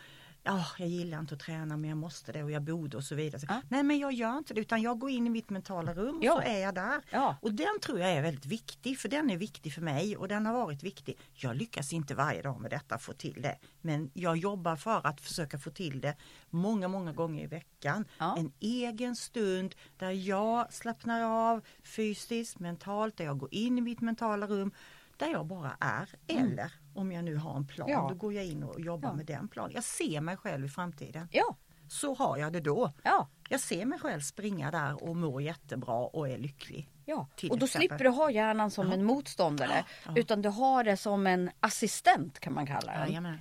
Ja, 0.46 0.64
jag 0.78 0.88
gillar 0.88 1.18
inte 1.18 1.34
att 1.34 1.40
träna 1.40 1.76
men 1.76 1.90
jag 1.90 1.96
måste 1.98 2.32
det 2.32 2.42
och 2.44 2.50
jag 2.50 2.62
borde 2.62 2.96
och 2.96 3.04
så 3.04 3.14
vidare. 3.14 3.40
Så, 3.40 3.46
Ja. 3.48 3.62
Nej 3.68 3.82
men 3.82 3.98
jag 3.98 4.12
gör 4.12 4.38
inte 4.38 4.54
det 4.54 4.60
utan 4.60 4.82
jag 4.82 4.98
går 4.98 5.10
in 5.10 5.26
i 5.26 5.30
mitt 5.30 5.50
mentala 5.50 5.94
rum 5.94 6.16
och 6.18 6.24
Ja. 6.24 6.32
så 6.32 6.40
är 6.40 6.58
jag 6.58 6.74
där. 6.74 7.02
Ja. 7.10 7.36
Och 7.42 7.52
den 7.54 7.80
tror 7.82 8.00
jag 8.00 8.10
är 8.12 8.22
väldigt 8.22 8.46
viktig 8.46 8.98
för 8.98 9.08
den 9.08 9.30
är 9.30 9.36
viktig 9.36 9.72
för 9.74 9.82
mig 9.82 10.16
och 10.16 10.28
den 10.28 10.46
har 10.46 10.52
varit 10.54 10.82
viktig. 10.82 11.18
Jag 11.34 11.56
lyckas 11.56 11.92
inte 11.92 12.14
varje 12.14 12.42
dag 12.42 12.60
med 12.60 12.70
detta 12.70 12.98
få 12.98 13.12
till 13.12 13.42
det 13.42 13.58
men 13.80 14.10
jag 14.14 14.36
jobbar 14.36 14.76
för 14.76 15.06
att 15.06 15.20
försöka 15.20 15.58
få 15.58 15.70
till 15.70 16.00
det 16.00 16.16
många, 16.50 16.88
många 16.88 17.12
gånger 17.12 17.44
i 17.44 17.46
veckan. 17.46 18.04
En 18.18 18.52
egen 18.60 19.16
stund 19.16 19.74
där 19.96 20.10
jag 20.10 20.72
slappnar 20.72 21.22
av 21.22 21.60
fysiskt, 21.84 22.58
mentalt, 22.58 23.16
där 23.16 23.24
jag 23.24 23.38
går 23.38 23.48
in 23.54 23.78
i 23.78 23.80
mitt 23.80 24.00
mentala 24.00 24.46
rum 24.46 24.70
där 25.18 25.26
jag 25.28 25.46
bara 25.46 25.76
är. 25.80 26.08
Eller 26.26 26.72
om 26.94 27.12
jag 27.12 27.24
nu 27.24 27.36
har 27.36 27.56
en 27.56 27.66
plan, 27.66 27.88
Mm. 27.90 28.02
Ja. 28.02 28.08
då 28.08 28.14
går 28.14 28.32
jag 28.32 28.44
in 28.46 28.62
och 28.62 28.80
jobbar 28.80 29.08
Ja. 29.08 29.14
med 29.14 29.26
den 29.26 29.48
planen. 29.48 29.72
Jag 29.74 29.84
ser 29.84 30.20
mig 30.20 30.36
själv 30.36 30.64
i 30.64 30.68
framtiden. 30.68 31.28
ja, 31.32 31.56
Så 31.88 32.14
har 32.14 32.36
jag 32.36 32.52
det 32.52 32.60
då. 32.60 32.92
ja. 33.02 33.28
Jag 33.48 33.60
ser 33.60 33.84
mig 33.86 33.98
själv 33.98 34.20
springa 34.20 34.70
där 34.70 35.02
och 35.04 35.16
må 35.16 35.40
jättebra 35.40 35.94
och 35.94 36.28
är 36.28 36.38
lycklig. 36.38 36.90
Ja, 37.04 37.14
och 37.16 37.28
då 37.40 37.46
exempel. 37.46 37.68
slipper 37.68 37.98
du 38.04 38.10
ha 38.10 38.30
hjärnan 38.30 38.70
som 38.70 38.92
en 38.92 39.04
motståndare. 39.04 39.84
Utan 40.16 40.42
du 40.42 40.48
har 40.48 40.84
det 40.84 40.96
som 40.96 41.26
en 41.26 41.50
assistent 41.60 42.40
kan 42.40 42.54
man 42.54 42.66
kalla 42.66 42.92
den. 42.92 43.00
Jajamän. 43.08 43.38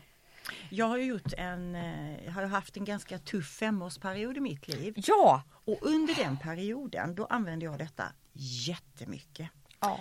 Jag 0.70 0.86
har 0.86 0.98
gjort 0.98 1.34
en, 1.38 1.75
eh, 1.75 2.32
har 2.34 2.44
haft 2.44 2.77
en 2.77 2.86
ganska 2.86 3.20
tuff 3.20 3.48
femårsperiod 3.50 4.38
i 4.38 4.39
mitt 4.39 4.67
liv. 4.67 4.94
Ja! 4.98 5.44
Och 5.65 5.77
under 5.82 6.15
den 6.15 6.38
perioden 6.38 7.15
då 7.15 7.25
använde 7.25 7.65
jag 7.65 7.79
detta 7.79 8.03
jättemycket. 8.34 9.50
ja. 9.79 10.00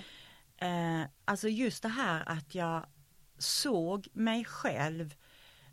Eh, 0.65 1.07
alltså 1.25 1.49
just 1.49 1.83
det 1.83 1.89
här 1.89 2.23
att 2.27 2.55
jag 2.55 2.87
såg 3.39 4.09
mig 4.13 4.45
själv 4.45 5.15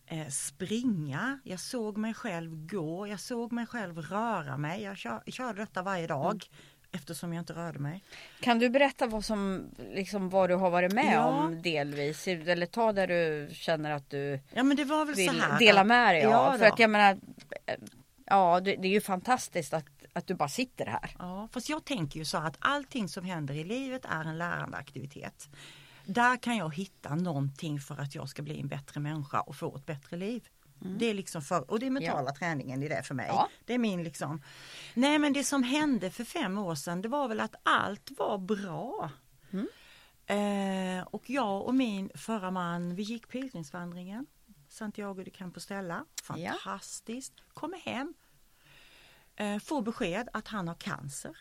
eh, 0.08 0.28
springa, 0.28 1.40
jag 1.44 1.60
såg 1.60 1.98
mig 1.98 2.14
själv 2.14 2.68
gå, 2.68 3.08
jag 3.08 3.20
såg 3.20 3.52
mig 3.52 3.66
själv 3.66 3.98
röra 4.02 4.58
mig. 4.58 4.82
Jag 4.84 4.98
kör, 4.98 5.24
körde 5.28 5.62
detta 5.62 5.82
varje 5.82 6.08
dag 6.08 6.44
eftersom 6.92 7.34
jag 7.34 7.42
inte 7.42 7.54
rörde 7.54 7.80
mig. 7.80 8.04
Kan 8.40 8.60
du 8.60 8.70
berätta 8.70 9.08
vad, 9.08 9.26
som, 9.26 9.70
liksom, 9.94 10.30
vad 10.30 10.50
du 10.50 10.56
har 10.56 10.70
varit 10.70 10.92
med 10.94 11.14
Ja. 11.16 11.26
om 11.26 11.62
delvis? 11.62 12.28
Eller 12.28 12.66
ta 12.66 12.94
där 12.94 13.08
du 13.08 13.50
känner 13.54 13.92
att 13.92 14.10
du 14.10 14.40
Ja 14.54 14.64
men 14.64 14.78
det 14.78 14.84
var 14.86 15.06
väl 15.06 15.16
så 15.16 15.22
vill 15.22 15.42
här. 15.42 15.60
dela 15.60 15.84
med 15.84 16.16
dig 16.16 16.26
av. 16.26 16.32
Ja, 16.32 16.58
För 16.58 16.66
att 16.66 16.80
jag 16.80 16.90
menar, 16.90 17.12
eh, 17.66 17.76
ja 18.26 18.60
det, 18.60 18.76
det 18.76 18.88
är 18.88 18.92
ju 18.92 19.02
fantastiskt 19.02 19.74
att, 19.74 20.01
att 20.14 20.28
du 20.28 20.34
bara 20.34 20.50
sitter 20.50 20.86
här. 20.86 21.16
Ja, 21.20 21.48
fast 21.52 21.70
jag 21.70 21.86
tänker 21.86 22.20
ju 22.20 22.26
så 22.26 22.38
att 22.38 22.58
allting 22.60 23.10
som 23.10 23.26
händer 23.26 23.54
i 23.54 23.64
livet 23.64 24.06
är 24.06 24.26
en 24.26 24.38
lärande 24.38 24.78
aktivitet. 24.78 25.50
Där 26.06 26.38
kan 26.38 26.58
jag 26.58 26.76
hitta 26.76 27.16
någonting 27.16 27.80
för 27.80 28.02
att 28.02 28.16
jag 28.16 28.30
ska 28.30 28.42
bli 28.42 28.60
en 28.60 28.68
bättre 28.68 29.00
människa 29.00 29.42
och 29.42 29.56
få 29.56 29.76
ett 29.76 29.86
bättre 29.86 30.18
liv. 30.18 30.48
Det 31.00 31.06
är 31.06 31.14
liksom 31.14 31.42
för, 31.42 31.72
och 31.72 31.80
det 31.80 31.86
är 31.86 31.90
mentala 31.90 32.32
träningen 32.32 32.84
i 32.84 32.88
det 32.88 33.04
för 33.04 33.16
mig. 33.16 33.28
Ja. 33.28 33.50
Det 33.66 33.74
är 33.74 33.78
min 33.78 34.04
liksom. 34.04 34.42
Nej 34.94 35.20
men 35.20 35.34
det 35.34 35.44
som 35.44 35.64
hände 35.64 36.12
för 36.12 36.24
fem 36.24 36.58
år 36.58 36.76
sedan 36.76 37.02
det 37.02 37.08
var 37.08 37.28
väl 37.28 37.40
att 37.40 37.56
allt 37.64 38.12
var 38.18 38.38
bra. 38.38 39.12
Eh, 40.26 41.08
och 41.08 41.30
jag 41.30 41.66
och 41.66 41.76
min 41.76 42.10
förra 42.16 42.52
man 42.52 42.96
vi 42.96 43.04
gick 43.04 43.28
pilgrimsvandringen. 43.28 44.26
Santiago 44.70 45.24
de 45.24 45.32
Compostela. 45.32 46.06
Fantastiskt. 46.24 47.34
Kommer 47.54 47.78
hem. 47.78 48.14
Eh, 49.42 49.60
får 49.60 49.82
besked 49.82 50.30
att 50.34 50.48
han 50.48 50.68
har 50.68 50.76
cancer 50.76 51.38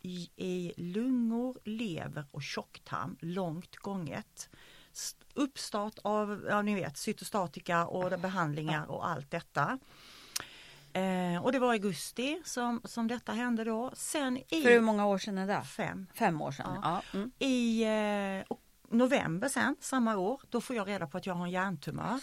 i, 0.00 0.30
i 0.36 0.72
lungor, 0.76 1.58
lever 1.64 2.26
och 2.30 2.42
tjocktarm, 2.42 3.16
långt 3.20 3.76
gånget. 3.76 4.48
Uppstart 5.34 5.98
av, 6.02 6.46
ja 6.48 6.62
ni 6.62 6.74
vet, 6.74 6.96
cytostatika 6.96 7.86
och 7.86 8.20
behandlingar 8.20 8.86
och 8.86 9.08
allt 9.08 9.30
detta. 9.30 9.78
Eh, 10.92 11.44
och 11.44 11.52
det 11.52 11.58
var 11.58 11.74
i 11.74 11.76
augusti 11.76 12.42
som, 12.44 12.80
som 12.84 13.08
detta 13.08 13.32
hände 13.32 13.64
då. 13.64 13.90
Sen 13.94 14.36
i 14.36 14.62
För 14.62 14.70
hur 14.70 14.80
många 14.80 15.06
år 15.06 15.18
sedan 15.18 15.38
är 15.38 15.46
det? 15.46 15.62
fem, 15.62 16.06
Fem 16.14 16.40
år 16.40 16.50
sedan? 16.52 16.80
Ja. 16.82 17.02
Mm. 17.14 17.30
i 17.38 17.82
eh, 17.82 18.56
november 18.88 19.48
sen, 19.48 19.76
samma 19.80 20.16
år, 20.16 20.40
då 20.50 20.60
får 20.60 20.76
jag 20.76 20.88
reda 20.88 21.06
på 21.06 21.16
att 21.16 21.26
jag 21.26 21.34
har 21.34 21.44
en 21.44 21.50
hjärntumör. 21.50 22.20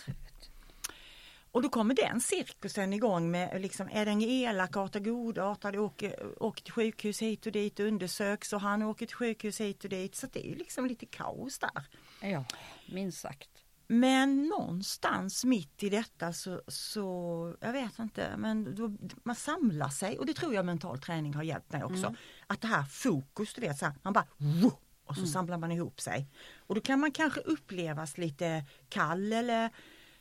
Och 1.51 1.61
då 1.61 1.69
kommer 1.69 1.95
den 1.95 2.21
cirkusen 2.21 2.93
igång 2.93 3.31
med 3.31 3.61
liksom, 3.61 3.89
är 3.91 4.05
den 4.05 4.21
elakartad, 4.21 5.05
godartad, 5.05 5.75
åker, 5.75 6.43
åker 6.43 6.63
till 6.63 6.73
sjukhus 6.73 7.21
hit 7.21 7.45
och 7.45 7.51
dit, 7.51 7.79
undersöks 7.79 8.53
och 8.53 8.61
han 8.61 8.83
åker 8.83 9.05
till 9.05 9.15
sjukhus 9.15 9.61
hit 9.61 9.83
och 9.83 9.89
dit. 9.89 10.15
Så 10.15 10.27
det 10.27 10.45
är 10.45 10.49
ju 10.49 10.55
liksom 10.55 10.85
lite 10.85 11.05
kaos 11.05 11.59
där. 11.59 11.83
ja, 12.29 12.45
minst 12.85 13.19
sagt. 13.19 13.49
Men 13.87 14.47
någonstans 14.47 15.45
mitt 15.45 15.83
i 15.83 15.89
detta 15.89 16.33
så, 16.33 16.61
så 16.67 17.55
jag 17.59 17.73
vet 17.73 17.99
inte, 17.99 18.37
men 18.37 18.75
då, 18.75 18.91
man 19.23 19.35
samlar 19.35 19.89
sig 19.89 20.19
och 20.19 20.25
det 20.25 20.33
tror 20.33 20.53
jag 20.53 20.65
mental 20.65 20.99
träning 20.99 21.33
har 21.33 21.43
hjälpt 21.43 21.71
mig 21.71 21.83
också. 21.83 22.15
Att 22.47 22.61
det 22.61 22.67
här 22.67 22.83
fokus, 22.83 23.53
du 23.53 23.61
vet, 23.61 23.77
så 23.77 23.85
här, 23.85 23.93
man 24.01 24.13
bara 24.13 24.27
"Wow!" 24.37 24.73
och 25.05 25.15
så 25.17 25.27
samlar 25.27 25.57
man 25.57 25.71
ihop 25.71 26.01
sig. 26.01 26.27
Och 26.57 26.75
då 26.75 26.81
kan 26.81 26.99
man 26.99 27.11
kanske 27.11 27.41
upplevas 27.41 28.17
lite 28.17 28.65
kall 28.89 29.33
eller 29.33 29.69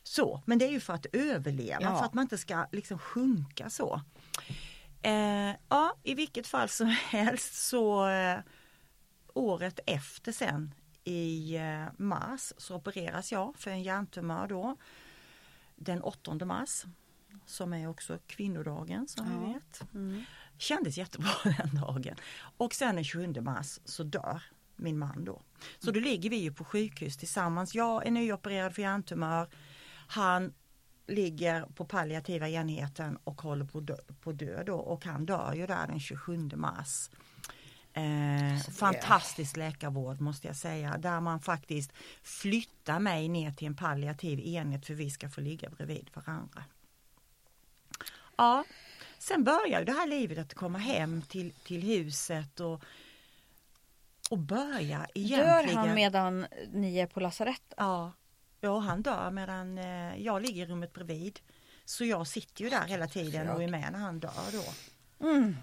så, 0.03 0.41
men 0.45 0.57
det 0.57 0.65
är 0.65 0.71
ju 0.71 0.79
för 0.79 0.93
att 0.93 1.05
överleva, 1.13 1.81
Ja. 1.81 1.97
för 1.97 2.05
att 2.05 2.13
man 2.13 2.21
inte 2.21 2.37
ska 2.37 2.65
liksom 2.71 2.99
sjunka 2.99 3.69
så. 3.69 4.01
Eh, 5.01 5.55
ja, 5.69 5.95
i 6.03 6.13
vilket 6.15 6.47
fall 6.47 6.69
som 6.69 6.87
helst 7.09 7.53
så 7.53 8.07
eh, 8.09 8.39
året 9.33 9.79
efter 9.85 10.31
sen 10.31 10.73
i 11.03 11.55
eh, 11.55 11.85
mars 11.97 12.53
så 12.57 12.75
opereras 12.75 13.31
jag 13.31 13.55
för 13.57 13.71
en 13.71 13.83
hjärntumör 13.83 14.47
då. 14.47 14.77
Den 15.75 16.01
8 16.01 16.45
mars. 16.45 16.83
Som 17.45 17.73
är 17.73 17.87
också 17.87 18.19
kvinnodagen 18.27 19.07
som 19.07 19.25
Ja. 19.31 19.39
vi 19.47 19.53
vet. 19.53 19.93
Mm. 19.93 20.23
Kändes 20.57 20.97
jättebra 20.97 21.31
den 21.43 21.75
dagen. 21.81 22.15
Och 22.57 22.73
sen 22.73 22.95
den 22.95 23.03
27 23.03 23.41
mars 23.41 23.79
så 23.85 24.03
dör 24.03 24.41
min 24.75 24.97
man 24.97 25.25
då. 25.25 25.41
Så 25.79 25.91
då 25.91 25.99
ligger 25.99 26.29
vi 26.29 26.35
ju 26.37 26.53
på 26.53 26.63
sjukhus 26.63 27.17
tillsammans. 27.17 27.75
Jag 27.75 28.07
är 28.07 28.11
nyopererad 28.11 28.75
för 28.75 28.81
hjärntumör. 28.81 29.47
Han 30.11 30.53
ligger 31.07 31.65
på 31.65 31.85
palliativa 31.85 32.49
enheten 32.49 33.17
och 33.23 33.41
håller 33.41 33.65
på 33.65 33.77
att 33.77 33.87
dö, 33.87 33.97
på 34.21 34.31
dö 34.31 34.63
då 34.63 34.75
och 34.75 35.05
han 35.05 35.25
dör 35.25 35.53
ju 35.53 35.67
där 35.67 35.87
den 35.87 35.99
27 35.99 36.37
mars. 36.55 37.09
Eh, 37.93 38.71
fantastisk 38.73 39.57
läkarvård 39.57 40.21
måste 40.21 40.47
jag 40.47 40.55
säga 40.55 40.97
där 40.97 41.21
man 41.21 41.39
faktiskt 41.39 41.91
flyttar 42.23 42.99
mig 42.99 43.29
ner 43.29 43.51
till 43.51 43.67
en 43.67 43.75
palliativ 43.75 44.39
enhet 44.39 44.85
för 44.85 44.93
vi 44.93 45.09
ska 45.09 45.29
få 45.29 45.41
ligga 45.41 45.69
bredvid 45.69 46.09
varandra. 46.13 46.63
Ja, 48.35 48.65
sen 49.19 49.43
börjar 49.43 49.79
ju 49.79 49.85
det 49.85 49.91
här 49.91 50.07
livet 50.07 50.37
att 50.37 50.53
komma 50.53 50.77
hem 50.77 51.21
till, 51.21 51.51
till 51.51 51.81
huset 51.81 52.59
och, 52.59 52.83
och 54.29 54.37
börja 54.37 55.07
egentligen. 55.13 55.67
Dör 55.67 55.75
han 55.75 55.95
medan 55.95 56.45
ni 56.73 56.97
är 56.97 57.07
på 57.07 57.19
lasarettet? 57.19 57.73
Ja, 57.77 58.11
ja 58.61 58.79
han 58.79 59.01
dör 59.01 59.31
medan 59.31 59.77
eh, 59.77 60.15
jag 60.21 60.41
ligger 60.41 60.63
i 60.65 60.69
rummet 60.69 60.93
bredvid. 60.93 61.39
Så 61.85 62.05
jag 62.05 62.27
sitter 62.27 62.63
ju 62.63 62.69
där 62.69 62.85
hela 62.87 63.07
tiden 63.07 63.49
och 63.49 63.63
är 63.63 63.67
med 63.67 63.91
när 63.91 63.99
han 63.99 64.19
dör 64.19 64.51
då. 64.51 64.63
Mm. 65.27 65.55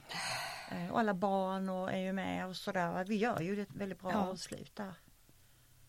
Eh, 0.70 0.90
Och 0.92 0.98
alla 1.00 1.14
barn 1.14 1.68
och 1.68 1.92
är 1.92 1.98
ju 1.98 2.12
med 2.12 2.46
och 2.46 2.56
sådär. 2.56 3.04
Vi 3.04 3.16
gör 3.16 3.40
ju 3.40 3.62
ett 3.62 3.74
väldigt 3.74 4.00
bra 4.00 4.12
Ja. 4.12 4.18
avslut 4.18 4.76
där. 4.76 4.94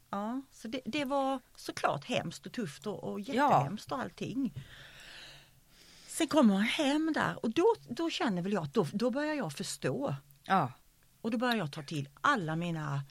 Ja, 0.09 0.41
så 0.51 0.67
det, 0.67 0.81
det 0.85 1.05
var 1.05 1.39
såklart 1.55 2.05
hemskt 2.05 2.45
och 2.45 2.51
tufft 2.53 2.87
och, 2.87 3.03
och 3.03 3.19
jättehemskt 3.19 3.91
och 3.91 3.99
allting. 3.99 4.53
Sen 6.07 6.27
kommer 6.27 6.53
man 6.53 6.63
hem 6.63 7.11
där 7.15 7.45
och 7.45 7.49
då, 7.49 7.75
då 7.89 8.09
känner 8.09 8.41
väl 8.41 8.53
jag 8.53 8.63
att 8.63 8.73
då, 8.73 8.87
då 8.93 9.11
börjar 9.11 9.33
jag 9.33 9.53
förstå. 9.53 10.15
Ja. 10.43 10.71
Och 11.21 11.31
då 11.31 11.37
börjar 11.37 11.55
jag 11.55 11.71
ta 11.71 11.83
till 11.83 12.09
alla 12.21 12.55
mina 12.55 13.01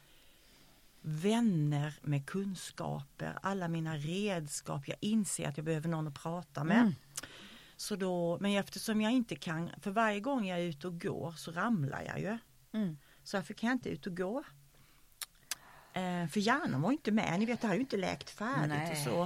vänner 1.01 1.95
med 2.03 2.27
kunskaper, 2.27 3.39
alla 3.43 3.69
mina 3.69 3.97
redskap. 3.97 4.89
Jag 4.89 4.97
inser 5.01 5.49
att 5.49 5.57
jag 5.57 5.65
behöver 5.65 5.89
någon 5.89 6.07
att 6.07 6.23
prata 6.23 6.65
med. 6.65 6.81
Mm. 6.81 6.95
Så 7.77 7.97
då, 7.97 8.39
men 8.41 8.53
eftersom 8.57 9.01
jag 9.01 9.13
inte 9.13 9.37
kan, 9.37 9.71
för 9.81 9.91
varje 9.91 10.21
gång 10.21 10.47
jag 10.47 10.59
är 10.59 10.63
ute 10.63 10.87
och 10.87 11.01
går 11.01 11.33
så 11.33 11.53
ramlar 11.53 12.03
jag 12.03 12.21
ju. 12.21 12.39
Mm. 12.73 12.99
Så 13.25 13.37
därför 13.37 13.55
kan 13.55 13.69
jag 13.69 13.75
inte 13.75 13.89
ut 13.89 14.07
och 14.07 14.17
gå. 14.17 14.45
Eh, 15.93 16.27
för 16.27 16.41
hjärnan 16.41 16.83
var 16.83 16.93
inte 16.93 17.11
med, 17.11 17.39
ni 17.39 17.47
vet 17.47 17.61
det 17.61 17.67
har 17.67 17.75
ju 17.75 17.81
inte 17.81 17.97
läkt 17.97 18.31
färdigt 18.31 18.69
Nej. 18.69 18.93
och 18.93 18.99
så. 18.99 19.23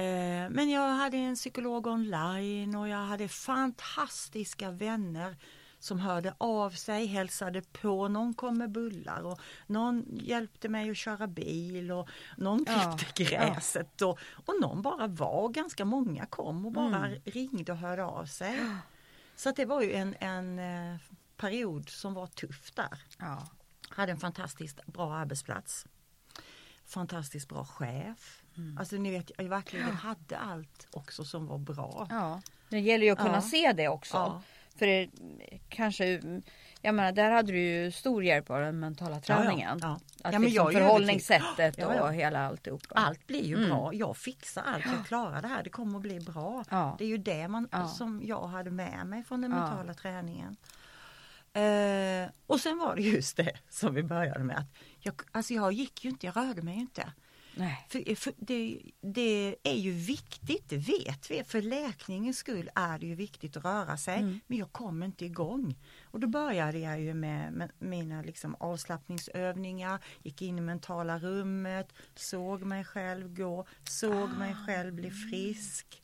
Eh, 0.00 0.50
men 0.50 0.70
jag 0.70 0.88
hade 0.88 1.16
en 1.16 1.34
psykolog 1.34 1.86
online 1.86 2.74
och 2.74 2.88
jag 2.88 3.06
hade 3.06 3.28
fantastiska 3.28 4.70
vänner 4.70 5.36
som 5.82 6.00
hörde 6.00 6.34
av 6.38 6.70
sig, 6.70 7.06
hälsade 7.06 7.62
på, 7.62 8.08
någon 8.08 8.34
kom 8.34 8.58
med 8.58 8.70
bullar 8.70 9.22
och 9.22 9.40
någon 9.66 10.04
hjälpte 10.20 10.68
mig 10.68 10.90
att 10.90 10.96
köra 10.96 11.26
bil 11.26 11.90
och 11.92 12.08
någon 12.36 12.64
Ja, 12.68 12.96
klippte 12.98 13.24
gräset 13.24 14.02
och, 14.02 14.18
och 14.46 14.54
någon 14.60 14.82
bara 14.82 15.06
var, 15.06 15.48
ganska 15.48 15.84
många 15.84 16.26
kom 16.26 16.66
och 16.66 16.72
bara 16.72 17.06
Mm. 17.06 17.20
ringde 17.24 17.72
och 17.72 17.78
hörde 17.78 18.04
av 18.04 18.26
sig. 18.26 18.58
Så 19.36 19.48
att 19.48 19.56
det 19.56 19.64
var 19.64 19.82
ju 19.82 19.92
en, 19.92 20.14
en 20.20 20.58
eh, 20.58 20.96
period 21.36 21.88
som 21.88 22.14
var 22.14 22.26
tuff 22.26 22.72
där. 22.74 22.98
Ja. 23.18 23.46
Hade 23.88 24.12
en 24.12 24.18
fantastiskt 24.20 24.86
bra 24.86 25.14
arbetsplats. 25.14 25.86
Fantastiskt 26.86 27.48
bra 27.48 27.64
chef. 27.64 28.42
Mm. 28.56 28.78
Alltså 28.78 28.96
ni 28.96 29.10
vet, 29.10 29.30
jag 29.38 29.44
verkligen 29.44 29.90
hade 29.96 30.38
allt 30.38 30.86
också 30.90 31.24
som 31.24 31.46
var 31.46 31.58
bra. 31.58 32.06
ja. 32.10 32.42
Det 32.68 32.80
gäller 32.80 33.04
ju 33.04 33.10
att 33.12 33.18
kunna 33.18 33.34
Ja. 33.34 33.40
se 33.42 33.72
det 33.72 33.88
också. 33.88 34.16
Ja. 34.74 34.78
För 34.78 34.86
det, 34.86 35.08
kanske, 35.68 36.20
jag 36.80 36.94
menar 36.94 37.12
där 37.12 37.30
hade 37.30 37.52
du 37.52 37.58
ju 37.60 37.90
stor 37.90 38.24
hjälp 38.24 38.50
av 38.50 38.60
den 38.60 38.80
mentala 38.80 39.20
träningen. 39.20 39.78
Ja, 39.82 39.88
ja. 40.22 40.28
Att 40.28 40.32
Ja, 40.32 40.38
liksom 40.38 40.72
förhållningssättet 40.72 41.74
Ja, 41.78 41.94
ja. 41.96 42.02
och 42.02 42.14
hela 42.14 42.46
alltihopa. 42.46 42.94
Allt 42.94 43.26
blir 43.26 43.44
ju 43.44 43.56
Mm. 43.56 43.68
bra. 43.68 43.94
Jag 43.94 44.16
fixar 44.16 44.62
allt. 44.62 44.84
Jag 44.86 45.06
klarar 45.06 45.42
det 45.42 45.48
här. 45.48 45.62
Det 45.62 45.70
kommer 45.70 45.96
att 45.96 46.02
bli 46.02 46.20
bra. 46.20 46.64
Ja. 46.70 46.96
Det 46.98 47.04
är 47.04 47.08
ju 47.08 47.16
det 47.18 47.48
man, 47.48 47.68
Ja. 47.72 47.88
som 47.88 48.20
jag 48.24 48.46
hade 48.46 48.70
med 48.70 49.06
mig 49.06 49.24
från 49.24 49.40
den 49.40 49.50
Ja. 49.50 49.56
mentala 49.60 49.94
träningen. 49.94 50.56
Eh, 51.54 52.30
och 52.46 52.60
sen 52.60 52.78
var 52.78 52.96
det 52.96 53.02
just 53.02 53.36
det 53.36 53.52
som 53.68 53.94
vi 53.94 54.02
började 54.02 54.44
med. 54.44 54.56
Att 54.58 54.66
jag, 55.00 55.14
alltså 55.32 55.54
jag 55.54 55.72
gick 55.72 56.04
ju 56.04 56.10
inte, 56.10 56.26
jag 56.26 56.36
rörde 56.36 56.62
mig 56.62 56.74
inte. 56.76 57.12
Nej. 57.54 57.86
För, 57.88 58.14
för 58.14 58.32
det, 58.36 58.80
det 59.00 59.56
är 59.62 59.74
ju 59.76 59.92
viktigt, 59.92 60.68
det 60.68 60.76
vet 60.76 61.30
vi. 61.30 61.44
För 61.44 61.62
läkningens 61.62 62.38
skull 62.38 62.70
är 62.74 62.98
det 62.98 63.06
ju 63.06 63.14
viktigt 63.14 63.56
att 63.56 63.64
röra 63.64 63.96
sig. 63.96 64.18
Mm. 64.18 64.40
Men 64.46 64.58
jag 64.58 64.72
kom 64.72 65.02
inte 65.02 65.24
igång. 65.24 65.78
Och 66.04 66.20
då 66.20 66.26
började 66.26 66.78
jag 66.78 67.00
ju 67.00 67.14
med, 67.14 67.52
med 67.52 67.70
mina 67.78 68.22
liksom 68.22 68.56
avslappningsövningar, 68.60 69.98
gick 70.22 70.42
in 70.42 70.58
i 70.58 70.60
mentala 70.60 71.18
rummet, 71.18 71.92
såg 72.14 72.62
mig 72.62 72.84
själv 72.84 73.34
gå, 73.34 73.66
såg 73.84 74.30
mig 74.30 74.54
själv 74.66 74.94
bli 74.94 75.10
frisk. 75.10 76.02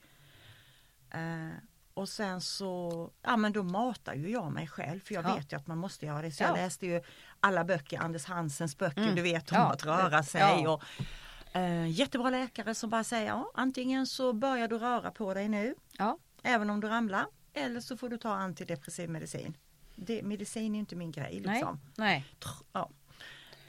Eh, 1.10 1.48
och 1.94 2.08
sen 2.08 2.40
så, 2.40 3.10
ja 3.22 3.36
men 3.36 3.52
då 3.52 3.62
matar 3.62 4.14
ju 4.14 4.30
jag 4.30 4.52
mig 4.52 4.66
själv 4.68 5.00
för 5.00 5.14
jag 5.14 5.24
Ja. 5.24 5.34
vet 5.34 5.52
ju 5.52 5.56
att 5.56 5.66
man 5.66 5.78
måste 5.78 6.06
göra 6.06 6.22
det. 6.22 6.30
Så 6.32 6.42
Ja. 6.42 6.46
jag 6.48 6.56
läste 6.56 6.86
ju 6.86 7.02
alla 7.40 7.64
böcker, 7.64 7.98
Anders 7.98 8.24
Hansens 8.24 8.78
böcker, 8.78 9.02
Mm. 9.02 9.14
du 9.14 9.22
vet 9.22 9.52
om 9.52 9.58
Ja. 9.58 9.72
att 9.72 9.86
röra 9.86 10.22
sig. 10.22 10.66
Och, 10.68 10.82
eh, 11.52 11.86
jättebra 11.90 12.30
läkare 12.30 12.74
som 12.74 12.90
bara 12.90 13.04
säger, 13.04 13.26
ja 13.26 13.50
antingen 13.54 14.06
så 14.06 14.32
börjar 14.32 14.68
du 14.68 14.78
röra 14.78 15.10
på 15.10 15.34
dig 15.34 15.48
nu, 15.48 15.74
Ja. 15.98 16.18
även 16.42 16.70
om 16.70 16.80
du 16.80 16.88
ramlar, 16.88 17.26
eller 17.52 17.80
så 17.80 17.96
får 17.96 18.08
du 18.08 18.18
ta 18.18 18.34
antidepressiv 18.34 19.10
medicin. 19.10 19.56
Det, 19.96 20.22
medicin 20.22 20.74
är 20.74 20.78
inte 20.78 20.96
min 20.96 21.10
grej 21.12 21.40
Nej. 21.44 21.54
liksom. 21.54 21.80
Nej. 21.96 22.24
Tr- 22.40 22.64
Ja. 22.72 22.90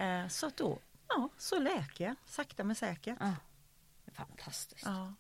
Eh, 0.06 0.28
så 0.28 0.48
att 0.48 0.58
då, 0.58 0.80
ja, 1.08 1.30
så 1.38 1.60
läker 1.60 2.06
jag 2.06 2.16
sakta 2.26 2.64
men 2.64 2.76
säkert. 2.76 3.18
Ja. 3.20 3.34
Fantastiskt. 4.14 4.86
Ja. 4.86 5.14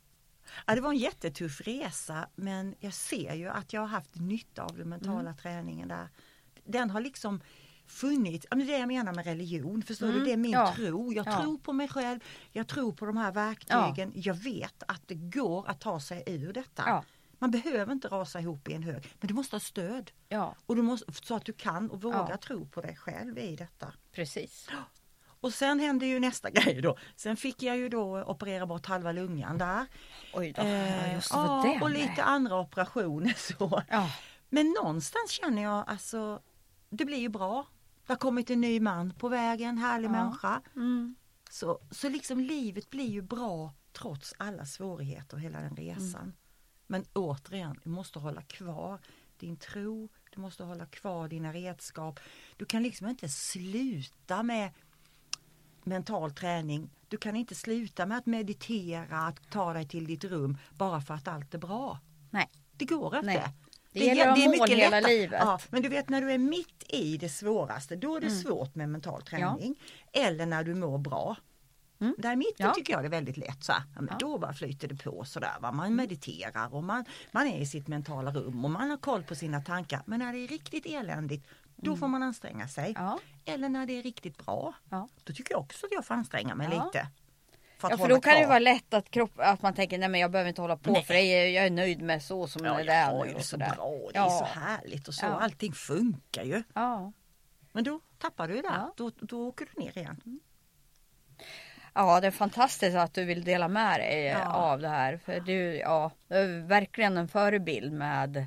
Ja, 0.65 0.75
det 0.75 0.81
var 0.81 0.89
en 0.89 0.97
jättetuff 0.97 1.61
resa 1.61 2.27
men 2.35 2.75
jag 2.79 2.93
ser 2.93 3.33
ju 3.33 3.49
att 3.49 3.73
jag 3.73 3.81
har 3.81 3.87
haft 3.87 4.15
nytta 4.15 4.63
av 4.63 4.77
den 4.77 4.89
mentala 4.89 5.19
Mm. 5.19 5.37
träningen 5.37 5.87
där. 5.87 6.07
Den 6.63 6.89
har 6.89 7.01
liksom 7.01 7.41
funnits, 7.89 8.45
ja, 8.49 8.55
det 8.57 8.63
är 8.63 8.67
det 8.67 8.77
jag 8.77 8.87
menar 8.87 9.13
med 9.13 9.25
religion, 9.25 9.81
förstår 9.83 10.05
Mm, 10.07 10.19
du? 10.19 10.25
Det 10.25 10.31
är 10.33 10.37
min 10.37 10.51
ja. 10.51 10.73
tro. 10.75 11.13
Jag 11.13 11.27
Ja. 11.27 11.41
tror 11.41 11.57
på 11.57 11.73
mig 11.73 11.87
själv, 11.87 12.19
jag 12.51 12.67
tror 12.67 12.91
på 12.91 13.05
de 13.05 13.17
här 13.17 13.31
verktygen. 13.31 14.11
Jag 14.15 14.33
vet 14.33 14.83
att 14.87 15.01
det 15.07 15.15
går 15.15 15.69
att 15.69 15.81
ta 15.81 15.99
sig 15.99 16.23
ur 16.27 16.53
detta. 16.53 16.83
Ja. 16.85 17.03
Man 17.41 17.51
behöver 17.51 17.91
inte 17.93 18.07
rasa 18.07 18.39
ihop 18.39 18.67
i 18.69 18.73
en 18.73 18.83
hög, 18.83 19.13
men 19.19 19.27
du 19.27 19.33
måste 19.33 19.55
ha 19.55 19.59
stöd. 19.59 20.11
Ja, 20.29 20.55
Och 20.65 20.75
du 20.75 20.81
måste, 20.81 21.13
så 21.13 21.35
att 21.35 21.45
du 21.45 21.53
kan 21.53 21.89
och 21.91 22.01
vågar 22.01 22.27
Ja. 22.29 22.37
tro 22.37 22.65
på 22.67 22.81
dig 22.81 22.95
själv 22.95 23.37
i 23.37 23.55
detta. 23.55 23.93
precis. 24.11 24.67
Och 25.41 25.53
sen 25.53 25.79
hände 25.79 26.05
ju 26.05 26.19
nästa 26.19 26.49
grej 26.51 26.81
då. 26.81 26.97
Sen 27.15 27.37
fick 27.37 27.63
jag 27.63 27.77
ju 27.77 27.89
då 27.89 28.23
operera 28.23 28.65
bort 28.65 28.85
halva 28.85 29.11
lungan 29.11 29.57
där. 29.57 29.85
Oj 30.33 30.51
då. 30.55 30.61
Eh, 30.61 31.07
ja, 31.07 31.13
just 31.13 31.31
ja, 31.33 31.61
det 31.65 31.81
och 31.83 31.89
lite 31.89 32.23
andra 32.23 32.59
operationer 32.59 33.33
så. 33.57 33.81
Ja. 33.89 34.11
Men 34.49 34.71
någonstans 34.83 35.31
känner 35.31 35.61
jag 35.61 35.83
alltså, 35.89 36.41
det 36.89 37.05
blir 37.05 37.17
ju 37.17 37.29
bra. 37.29 37.67
Det 38.09 38.13
har 38.13 38.17
kommit 38.19 38.49
en 38.49 38.61
ny 38.61 38.79
man 38.79 39.13
på 39.13 39.29
vägen, 39.29 39.77
härlig 39.77 40.07
Ja. 40.07 40.11
människa. 40.11 40.61
Mm. 40.75 41.15
Så, 41.49 41.79
så 41.91 42.09
liksom 42.09 42.39
livet 42.39 42.89
blir 42.89 43.09
ju 43.09 43.21
bra 43.21 43.73
trots 43.93 44.33
alla 44.37 44.65
svårigheter 44.65 45.37
och 45.37 45.41
hela 45.41 45.59
den 45.59 45.75
resan. 45.75 46.21
Mm. 46.21 46.33
Men 46.87 47.05
återigen, 47.13 47.79
du 47.83 47.89
måste 47.89 48.19
hålla 48.19 48.41
kvar 48.41 48.99
din 49.37 49.57
tro, 49.57 50.09
du 50.31 50.41
måste 50.41 50.63
hålla 50.63 50.85
kvar 50.85 51.27
dina 51.27 51.53
redskap. 51.53 52.19
Du 52.57 52.65
kan 52.65 52.83
liksom 52.83 53.07
inte 53.07 53.29
sluta 53.29 54.43
med 54.43 54.71
mental 55.83 56.31
träning. 56.31 56.89
Du 57.07 57.17
kan 57.17 57.35
inte 57.35 57.55
sluta 57.55 58.05
med 58.05 58.17
att 58.17 58.25
meditera, 58.25 59.17
att 59.17 59.49
ta 59.51 59.73
dig 59.73 59.87
till 59.87 60.05
ditt 60.07 60.23
rum 60.23 60.57
bara 60.77 61.01
för 61.01 61.13
att 61.13 61.27
allt 61.27 61.53
är 61.53 61.59
bra. 61.59 61.99
Nej. 62.29 62.49
Det 62.77 62.85
går 62.85 63.15
inte. 63.15 63.25
Nej. 63.25 63.53
Det 63.91 63.99
gäller 63.99 64.27
att 64.27 64.37
ha 64.39 64.45
mål 64.57 64.67
hela 64.69 64.89
lättare. 64.99 65.13
livet. 65.13 65.39
Ja, 65.45 65.59
men 65.69 65.81
du 65.81 65.89
vet 65.89 66.09
när 66.09 66.21
du 66.21 66.31
är 66.31 66.37
mitt 66.37 66.83
i 66.87 67.17
det 67.17 67.29
svåraste, 67.29 67.95
då 67.95 68.15
är 68.15 68.21
det 68.21 68.27
Mm. 68.27 68.39
svårt 68.39 68.75
med 68.75 68.89
mental 68.89 69.21
träning. 69.21 69.75
Eller 70.13 70.45
när 70.45 70.63
du 70.63 70.75
mår 70.75 70.97
bra. 70.97 71.35
Mm. 72.01 72.15
Där 72.17 72.33
i 72.33 72.35
mitten 72.35 72.65
Ja. 72.67 72.73
tycker 72.73 72.93
jag 72.93 73.03
det 73.03 73.07
är 73.07 73.11
väldigt 73.11 73.37
lätt. 73.37 73.63
Så 73.63 73.71
här, 73.71 73.81
ja, 73.95 74.01
men 74.01 74.07
Ja. 74.11 74.17
Då 74.19 74.37
bara 74.37 74.53
flyter 74.53 74.87
det 74.87 74.95
på 75.03 75.25
sådär. 75.25 75.53
Va? 75.59 75.71
Man 75.71 75.95
mediterar 75.95 76.73
och 76.73 76.83
man, 76.83 77.05
man 77.31 77.47
är 77.47 77.59
i 77.59 77.65
sitt 77.65 77.87
mentala 77.87 78.31
rum 78.31 78.65
och 78.65 78.71
man 78.71 78.89
har 78.89 78.97
koll 78.97 79.23
på 79.23 79.35
sina 79.35 79.61
tankar. 79.61 80.01
Men 80.05 80.19
när 80.19 80.33
det 80.33 80.39
är 80.39 80.47
riktigt 80.47 80.85
eländigt, 80.85 81.47
då 81.75 81.95
får 81.97 82.07
man 82.07 82.23
anstränga 82.23 82.67
sig. 82.67 82.89
Mm. 82.89 83.03
Ja. 83.03 83.19
Eller 83.45 83.69
när 83.69 83.85
det 83.85 83.93
är 83.99 84.03
riktigt 84.03 84.37
bra, 84.45 84.73
Ja. 84.89 85.07
då 85.23 85.33
tycker 85.33 85.53
jag 85.53 85.61
också 85.61 85.85
att 85.85 85.91
jag 85.91 86.05
får 86.05 86.13
anstränga 86.13 86.55
mig 86.55 86.69
Ja. 86.71 86.85
lite. 86.85 87.07
För 87.79 87.89
Ja 87.89 87.97
för 87.97 88.07
då 88.09 88.21
kan 88.21 88.33
det 88.33 88.39
kvar. 88.39 88.47
vara 88.49 88.59
lätt 88.59 88.93
att, 88.93 89.11
kropp, 89.11 89.31
att 89.37 89.61
man 89.61 89.73
tänker 89.73 89.97
nej 89.97 90.09
men 90.09 90.19
jag 90.21 90.31
behöver 90.31 90.49
inte 90.49 90.61
hålla 90.61 90.77
på 90.77 90.91
Nej. 90.91 91.03
för 91.03 91.13
det 91.13 91.21
är, 91.21 91.47
jag 91.49 91.65
är 91.65 91.69
nöjd 91.69 92.01
med 92.01 92.23
så 92.23 92.47
som 92.47 92.65
Ja, 92.65 92.73
det 92.73 92.83
jag 92.83 92.95
är 92.95 93.13
och 93.19 93.25
det 93.25 93.33
så 93.33 93.43
sådär. 93.43 93.71
bra, 93.75 93.89
det 94.13 94.17
är 94.17 94.21
Ja. 94.21 94.29
så 94.29 94.59
härligt 94.59 95.07
och 95.07 95.13
så. 95.13 95.25
Ja. 95.25 95.39
Allting 95.39 95.73
funkar 95.73 96.43
ju. 96.43 96.63
Ja. 96.73 97.11
Men 97.71 97.83
då 97.83 97.99
tappar 98.17 98.47
du 98.47 98.53
det. 98.55 98.61
Ja. 98.63 98.93
Då, 98.97 99.11
då 99.21 99.47
åker 99.47 99.67
du 99.75 99.81
ner 99.83 99.97
igen. 99.97 100.39
ja 101.93 102.19
det 102.19 102.27
är 102.27 102.31
fantastiskt 102.31 102.97
att 102.97 103.13
du 103.13 103.25
vill 103.25 103.43
dela 103.43 103.67
med 103.67 103.99
dig 103.99 104.23
Ja. 104.25 104.53
av 104.53 104.79
det 104.79 104.87
här. 104.89 105.17
För 105.17 105.39
du, 105.39 105.75
ja, 105.77 106.11
du 106.27 106.35
är 106.35 106.67
verkligen 106.67 107.17
en 107.17 107.27
förebild 107.27 107.93
med 107.93 108.45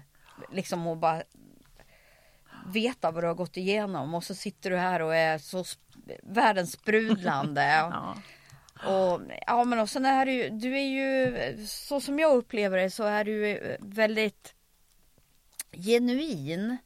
liksom 0.52 0.86
att 0.86 0.98
bara 0.98 1.22
veta 2.66 3.10
vad 3.10 3.22
du 3.24 3.26
har 3.28 3.34
gått 3.34 3.56
igenom 3.56 4.14
och 4.14 4.24
så 4.24 4.34
sitter 4.34 4.70
du 4.70 4.76
här 4.76 5.02
och 5.02 5.14
är 5.16 5.38
så 5.38 5.64
världens 6.22 6.72
sprudlande. 6.72 7.62
Ja. 7.92 8.16
Och, 8.86 9.20
ja 9.46 9.64
men 9.64 9.78
och 9.78 9.90
sen 9.90 10.04
är 10.04 10.26
du, 10.26 10.48
du 10.50 10.76
är 10.78 10.82
ju, 10.86 11.66
så 11.66 12.00
som 12.00 12.18
jag 12.18 12.36
upplever 12.36 12.76
det 12.78 12.90
så 12.90 13.04
är 13.04 13.24
du 13.24 13.76
väldigt 13.80 14.54
genuin 15.72 16.76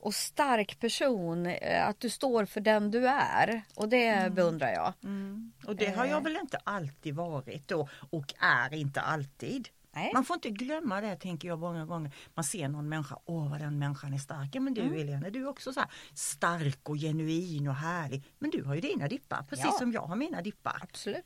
och 0.00 0.14
stark 0.14 0.80
person. 0.80 1.46
eh, 1.46 1.88
Att 1.88 2.00
du 2.00 2.10
står 2.10 2.44
för 2.44 2.60
den 2.60 2.90
du 2.90 3.08
är. 3.08 3.62
Och 3.74 3.88
det 3.88 4.32
beundrar 4.32 4.72
jag. 4.72 4.92
Mm. 5.04 5.52
Och 5.66 5.76
det 5.76 5.86
har 5.96 6.04
jag 6.06 6.16
Eh. 6.18 6.22
väl 6.22 6.36
inte 6.36 6.58
alltid 6.64 7.14
varit 7.14 7.68
då 7.68 7.88
och 8.10 8.34
är 8.40 8.74
inte 8.74 9.00
alltid. 9.00 9.68
Nej. 9.94 10.10
Man 10.14 10.24
får 10.24 10.34
inte 10.34 10.50
glömma 10.50 11.00
det 11.00 11.16
tänker 11.16 11.48
jag 11.48 11.58
många 11.58 11.84
gånger. 11.86 12.12
Man 12.34 12.44
ser 12.44 12.68
någon 12.68 12.88
människa, 12.88 13.18
åh 13.24 13.50
vad 13.50 13.60
den 13.60 13.78
människan 13.78 14.14
är 14.14 14.18
stark. 14.18 14.48
Ja 14.52 14.60
men 14.60 14.74
du 14.74 14.80
Mm. 14.80 14.94
Helena, 14.98 15.30
du 15.30 15.42
är 15.42 15.48
också 15.48 15.72
så 15.72 15.84
stark 16.14 16.88
och 16.88 16.96
genuin 16.96 17.68
och 17.68 17.74
härlig. 17.74 18.24
Men 18.38 18.50
du 18.50 18.64
har 18.64 18.74
ju 18.74 18.80
dina 18.80 19.08
dippar, 19.08 19.42
precis 19.48 19.64
Ja. 19.64 19.72
som 19.78 19.92
jag 19.92 20.02
har 20.02 20.16
mina 20.16 20.42
dippar. 20.42 20.78
Absolut. 20.82 21.24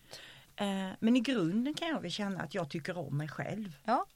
Eh, 0.57 0.89
men 1.01 1.17
i 1.17 1.21
grunden 1.21 1.75
kan 1.75 1.89
jag 1.89 2.01
väl 2.01 2.11
känna 2.11 2.41
att 2.43 2.55
jag 2.55 2.71
tycker 2.71 2.99
om 2.99 3.17
mig 3.17 3.29
själv. 3.29 3.77
Ja. 3.85 4.07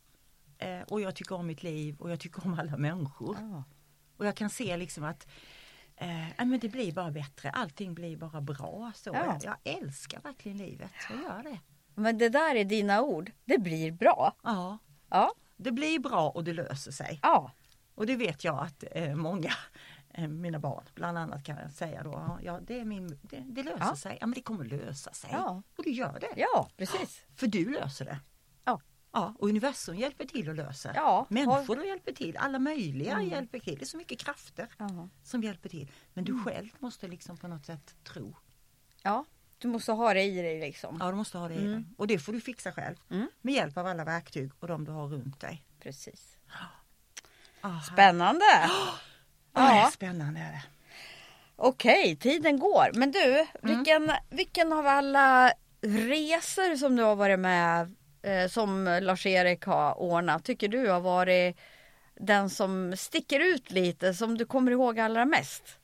Eh, 0.58 0.80
och 0.82 1.00
jag 1.00 1.14
tycker 1.14 1.34
om 1.34 1.46
mitt 1.46 1.62
liv 1.62 1.96
och 2.00 2.10
jag 2.10 2.20
tycker 2.20 2.46
om 2.46 2.58
alla 2.60 2.76
människor. 2.76 3.36
Ja. 3.40 3.64
Och 4.16 4.26
jag 4.26 4.34
kan 4.36 4.50
se 4.50 4.76
liksom 4.76 5.04
att 5.04 5.26
eh, 5.96 6.46
men 6.46 6.58
det 6.58 6.68
blir 6.68 6.92
bara 6.92 7.10
bättre, 7.10 7.50
allting 7.50 7.94
blir 7.94 8.16
bara 8.16 8.40
bra. 8.40 8.92
Så 8.94 9.10
Ja. 9.10 9.38
jag, 9.42 9.56
jag 9.64 9.74
älskar 9.76 10.20
verkligen 10.20 10.58
livet, 10.58 10.90
jag 11.10 11.22
gör 11.22 11.42
det. 11.42 11.58
Men 11.94 12.18
det 12.18 12.28
där 12.28 12.54
är 12.54 12.64
dina 12.64 13.02
ord. 13.02 13.32
Det 13.44 13.58
blir 13.58 13.92
bra. 13.92 14.36
Ja, 14.42 14.78
Ja. 15.10 15.32
det 15.56 15.72
blir 15.72 15.98
bra 15.98 16.30
och 16.30 16.44
det 16.44 16.52
löser 16.52 16.92
sig. 16.92 17.18
Ja. 17.22 17.52
Och 17.94 18.06
det 18.06 18.16
vet 18.16 18.44
jag 18.44 18.58
att 18.58 18.84
eh, 18.92 19.14
många, 19.14 19.52
eh, 20.10 20.28
mina 20.28 20.58
barn 20.58 20.84
bland 20.94 21.18
annat 21.18 21.44
kan 21.44 21.56
jag 21.56 21.70
säga 21.72 22.02
då, 22.02 22.38
ja, 22.42 22.60
det, 22.66 22.80
är 22.80 22.84
min, 22.84 23.18
det, 23.22 23.40
det 23.46 23.62
löser 23.62 23.84
Ja. 23.84 23.96
sig, 23.96 24.18
ja 24.20 24.26
men 24.26 24.34
det 24.34 24.42
kommer 24.42 24.64
lösa 24.64 25.12
sig. 25.12 25.30
Ja. 25.32 25.62
Och 25.76 25.84
det 25.84 25.90
gör 25.90 26.18
det. 26.20 26.32
Ja, 26.36 26.68
precis. 26.76 27.22
För 27.36 27.46
du 27.46 27.70
löser 27.70 28.04
det. 28.04 28.18
Ja. 28.64 28.80
Ja, 29.12 29.34
och 29.38 29.48
universum 29.48 29.96
hjälper 29.96 30.24
till 30.24 30.50
att 30.50 30.56
lösa. 30.56 30.92
Ja. 30.94 31.26
Människor 31.28 31.84
hjälper 31.84 32.12
till, 32.12 32.36
alla 32.36 32.58
möjliga 32.58 33.12
Mm. 33.12 33.28
hjälper 33.28 33.58
till. 33.58 33.74
Det 33.78 33.82
är 33.84 33.86
så 33.86 33.96
mycket 33.96 34.18
krafter 34.18 34.68
Ja. 34.78 35.08
som 35.22 35.42
hjälper 35.42 35.68
till. 35.68 35.90
Men 36.14 36.24
Mm. 36.24 36.36
du 36.36 36.44
själv 36.50 36.68
måste 36.78 37.08
liksom 37.08 37.36
på 37.36 37.48
något 37.48 37.66
sätt 37.66 37.94
tro. 38.04 38.36
ja. 39.02 39.24
Du 39.60 39.68
måste 39.68 39.92
ha 39.92 40.14
det 40.14 40.22
i 40.22 40.42
dig 40.42 40.60
liksom. 40.60 40.96
Ja, 41.00 41.10
du 41.10 41.16
måste 41.16 41.38
ha 41.38 41.48
det 41.48 41.54
i 41.54 41.58
Mm. 41.58 41.72
dig. 41.72 41.84
Och 41.98 42.06
det 42.06 42.18
får 42.18 42.32
du 42.32 42.40
fixa 42.40 42.72
själv. 42.72 42.96
Mm. 43.10 43.28
Med 43.42 43.54
hjälp 43.54 43.76
av 43.76 43.86
alla 43.86 44.04
verktyg 44.04 44.50
och 44.60 44.68
de 44.68 44.84
du 44.84 44.90
har 44.92 45.08
runt 45.08 45.40
dig. 45.40 45.64
Precis. 45.82 46.36
Ah, 47.60 47.80
Spännande. 47.80 48.44
Ja. 48.62 48.70
det 49.52 49.60
är 49.60 49.76
Ja. 49.76 49.90
spännande 49.94 50.40
är 50.40 50.52
det. 50.52 50.62
Okej, 51.56 52.16
tiden 52.16 52.58
går. 52.58 52.90
Men 52.94 53.10
du, 53.12 53.46
vilken, 53.62 54.12
vilken 54.30 54.72
av 54.72 54.86
alla 54.86 55.52
resor 55.82 56.76
som 56.76 56.96
du 56.96 57.02
har 57.02 57.16
varit 57.16 57.38
med 57.40 57.94
eh, 58.22 58.48
som 58.48 58.98
Lars-Erik 59.02 59.64
har 59.64 59.98
ordnat 60.00 60.44
tycker 60.44 60.68
du 60.68 60.88
har 60.88 61.00
varit 61.00 61.56
den 62.14 62.50
som 62.50 62.96
sticker 62.96 63.40
ut 63.40 63.70
lite, 63.70 64.14
som 64.14 64.38
du 64.38 64.46
kommer 64.46 64.72
ihåg 64.72 64.98
allra 65.00 65.24
mest? 65.24 65.78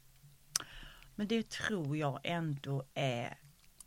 Men 1.14 1.26
det 1.26 1.48
tror 1.50 1.96
jag 1.96 2.20
ändå 2.24 2.84
är 2.94 3.38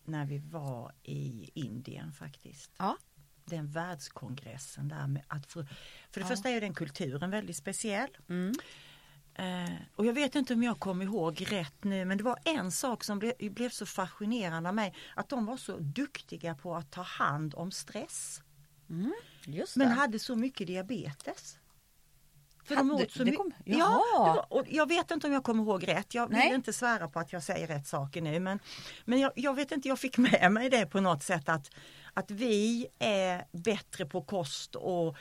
när 0.10 0.26
vi 0.26 0.38
var 0.38 0.92
i 1.04 1.50
Indien 1.54 2.12
faktiskt. 2.14 2.72
Ja. 2.78 2.98
Den 3.46 3.68
världskongressen 3.72 4.88
där 4.88 5.08
med 5.08 5.24
att 5.28 5.46
få, 5.52 5.64
för 6.12 6.20
det 6.20 6.26
Ja. 6.26 6.28
första 6.28 6.50
är 6.50 6.62
den 6.62 6.74
kulturen 6.74 7.30
väldigt 7.32 7.56
speciell. 7.58 8.10
Mm. 8.30 8.54
Eh, 9.34 9.76
och 9.96 10.06
jag 10.06 10.14
vet 10.14 10.36
inte 10.36 10.54
om 10.54 10.64
jag 10.64 10.80
kommer 10.80 11.06
ihåg 11.06 11.46
rätt 11.52 11.84
nu 11.84 12.06
men 12.06 12.18
det 12.18 12.24
var 12.24 12.40
en 12.46 12.72
sak 12.72 13.04
som 13.04 13.20
blev, 13.20 13.34
blev 13.40 13.70
så 13.70 13.86
fascinerande 13.86 14.70
av 14.70 14.76
mig. 14.76 14.96
Att 15.16 15.30
de 15.30 15.46
var 15.46 15.58
så 15.58 15.78
duktiga 15.78 16.56
på 16.56 16.76
att 16.76 16.92
ta 16.92 17.02
hand 17.02 17.56
om 17.56 17.72
stress. 17.72 18.42
Just 19.46 19.76
Men 19.76 19.88
hade 19.92 20.20
så 20.20 20.36
mycket 20.36 20.68
diabetes. 20.68 21.58
För 22.70 22.76
de 22.76 22.92
åt 22.92 23.12
så 23.12 23.26
mycket. 23.26 23.40
Ja, 23.66 24.04
var, 24.18 24.54
och 24.54 24.66
jag 24.70 24.88
vet 24.88 25.12
inte 25.12 25.28
om 25.28 25.34
jag 25.34 25.44
kommer 25.44 25.64
ihåg 25.64 25.88
rätt. 25.88 26.14
Jag 26.14 26.32
Nej. 26.32 26.48
vill 26.48 26.56
inte 26.56 26.74
svära 26.74 27.08
på 27.08 27.20
att 27.20 27.34
jag 27.34 27.44
säger 27.44 27.68
rätt 27.68 27.88
saker 27.88 28.22
nu. 28.22 28.40
Men, 28.40 28.60
men 29.06 29.20
jag, 29.20 29.32
jag 29.36 29.54
vet 29.54 29.72
inte, 29.72 29.88
jag 29.88 30.00
fick 30.00 30.18
med 30.18 30.52
mig 30.52 30.70
det 30.70 30.86
på 30.86 31.02
något 31.02 31.24
sätt 31.24 31.50
att, 31.50 31.72
att 32.14 32.32
vi 32.32 32.88
är 33.00 33.46
bättre 33.52 34.06
på 34.06 34.22
kost 34.22 34.76
och 34.76 35.18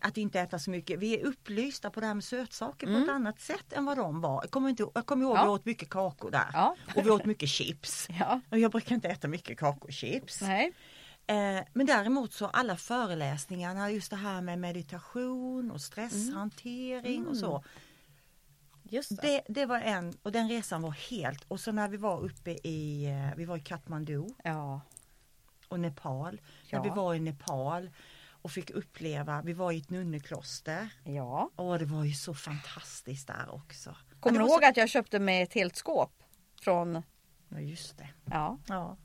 att 0.00 0.16
inte 0.16 0.40
äta 0.40 0.58
så 0.58 0.70
mycket. 0.70 0.98
Vi 0.98 1.20
är 1.20 1.26
upplysta 1.26 1.90
på 1.90 2.00
det 2.00 2.06
här 2.06 2.14
med 2.14 2.24
sötsaker 2.24 2.86
på 2.86 2.92
ett 2.92 3.10
annat 3.10 3.40
sätt 3.40 3.72
än 3.72 3.84
vad 3.84 3.96
de 3.96 4.20
var. 4.20 4.42
Jag 4.42 4.50
kommer, 4.50 4.68
inte, 4.68 4.86
jag 4.94 5.06
kommer 5.06 5.24
ihåg 5.24 5.36
Mm. 5.36 5.40
Ja. 5.46 5.52
vi 5.52 5.54
åt 5.54 5.64
mycket 5.64 5.90
kakor 5.90 6.30
där. 6.30 6.50
Ja. 6.52 6.76
Och 6.96 7.06
vi 7.06 7.10
åt 7.10 7.24
mycket 7.24 7.48
chips. 7.48 8.08
Ja. 8.20 8.40
Och 8.50 8.58
jag 8.58 8.70
brukar 8.70 8.94
inte 8.94 9.08
äta 9.08 9.28
mycket 9.28 9.58
kakor 9.58 9.88
och 9.88 9.92
chips. 9.92 10.40
Nej. 10.42 10.72
Eh, 11.30 11.64
men 11.72 11.86
däremot 11.86 12.32
så 12.32 12.46
alla 12.46 12.76
föreläsningarna, 12.76 13.90
just 13.90 14.10
det 14.10 14.16
här 14.16 14.40
med 14.40 14.58
meditation 14.58 15.70
och 15.70 15.80
stresshantering 15.80 17.26
och 17.26 17.36
så. 17.36 17.64
Just 18.82 19.22
det. 19.22 19.42
Det, 19.48 19.66
var 19.66 19.80
en, 19.80 20.14
och 20.22 20.32
den 20.32 20.48
resan 20.48 20.82
var 20.82 20.90
helt, 20.90 21.44
och 21.48 21.60
så 21.60 21.72
när 21.72 21.88
vi 21.88 21.96
var 21.96 22.20
uppe 22.20 22.50
i, 22.50 23.06
eh, 23.06 23.36
vi 23.36 23.44
var 23.44 23.56
i 23.56 23.60
Kathmandu 23.60 24.26
Ja. 24.44 24.80
och 25.68 25.80
Nepal. 25.80 26.40
Ja. 26.66 26.78
När 26.82 26.84
vi 26.90 26.96
var 26.96 27.14
i 27.14 27.20
Nepal 27.20 27.90
och 28.30 28.50
fick 28.50 28.70
uppleva, 28.70 29.42
vi 29.42 29.52
var 29.52 29.72
i 29.72 29.78
ett 29.78 29.90
nunnekloster. 29.90 30.88
Ja. 31.04 31.50
Och 31.56 31.78
det 31.78 31.84
var 31.84 32.04
ju 32.04 32.12
så 32.12 32.34
fantastiskt 32.34 33.26
där 33.26 33.54
också. 33.54 33.96
Kommer 34.20 34.38
du 34.38 34.44
ihåg 34.46 34.64
att 34.64 34.76
jag 34.76 34.88
köpte 34.88 35.18
med 35.18 35.42
ett 35.42 35.52
helt 35.54 35.76
skåp? 35.76 36.22
Från, 36.60 36.94
Så, 36.94 37.02
ja 37.54 37.60
just 37.60 37.98
det. 37.98 38.08
ja, 38.24 38.58
Ja. 38.68 38.96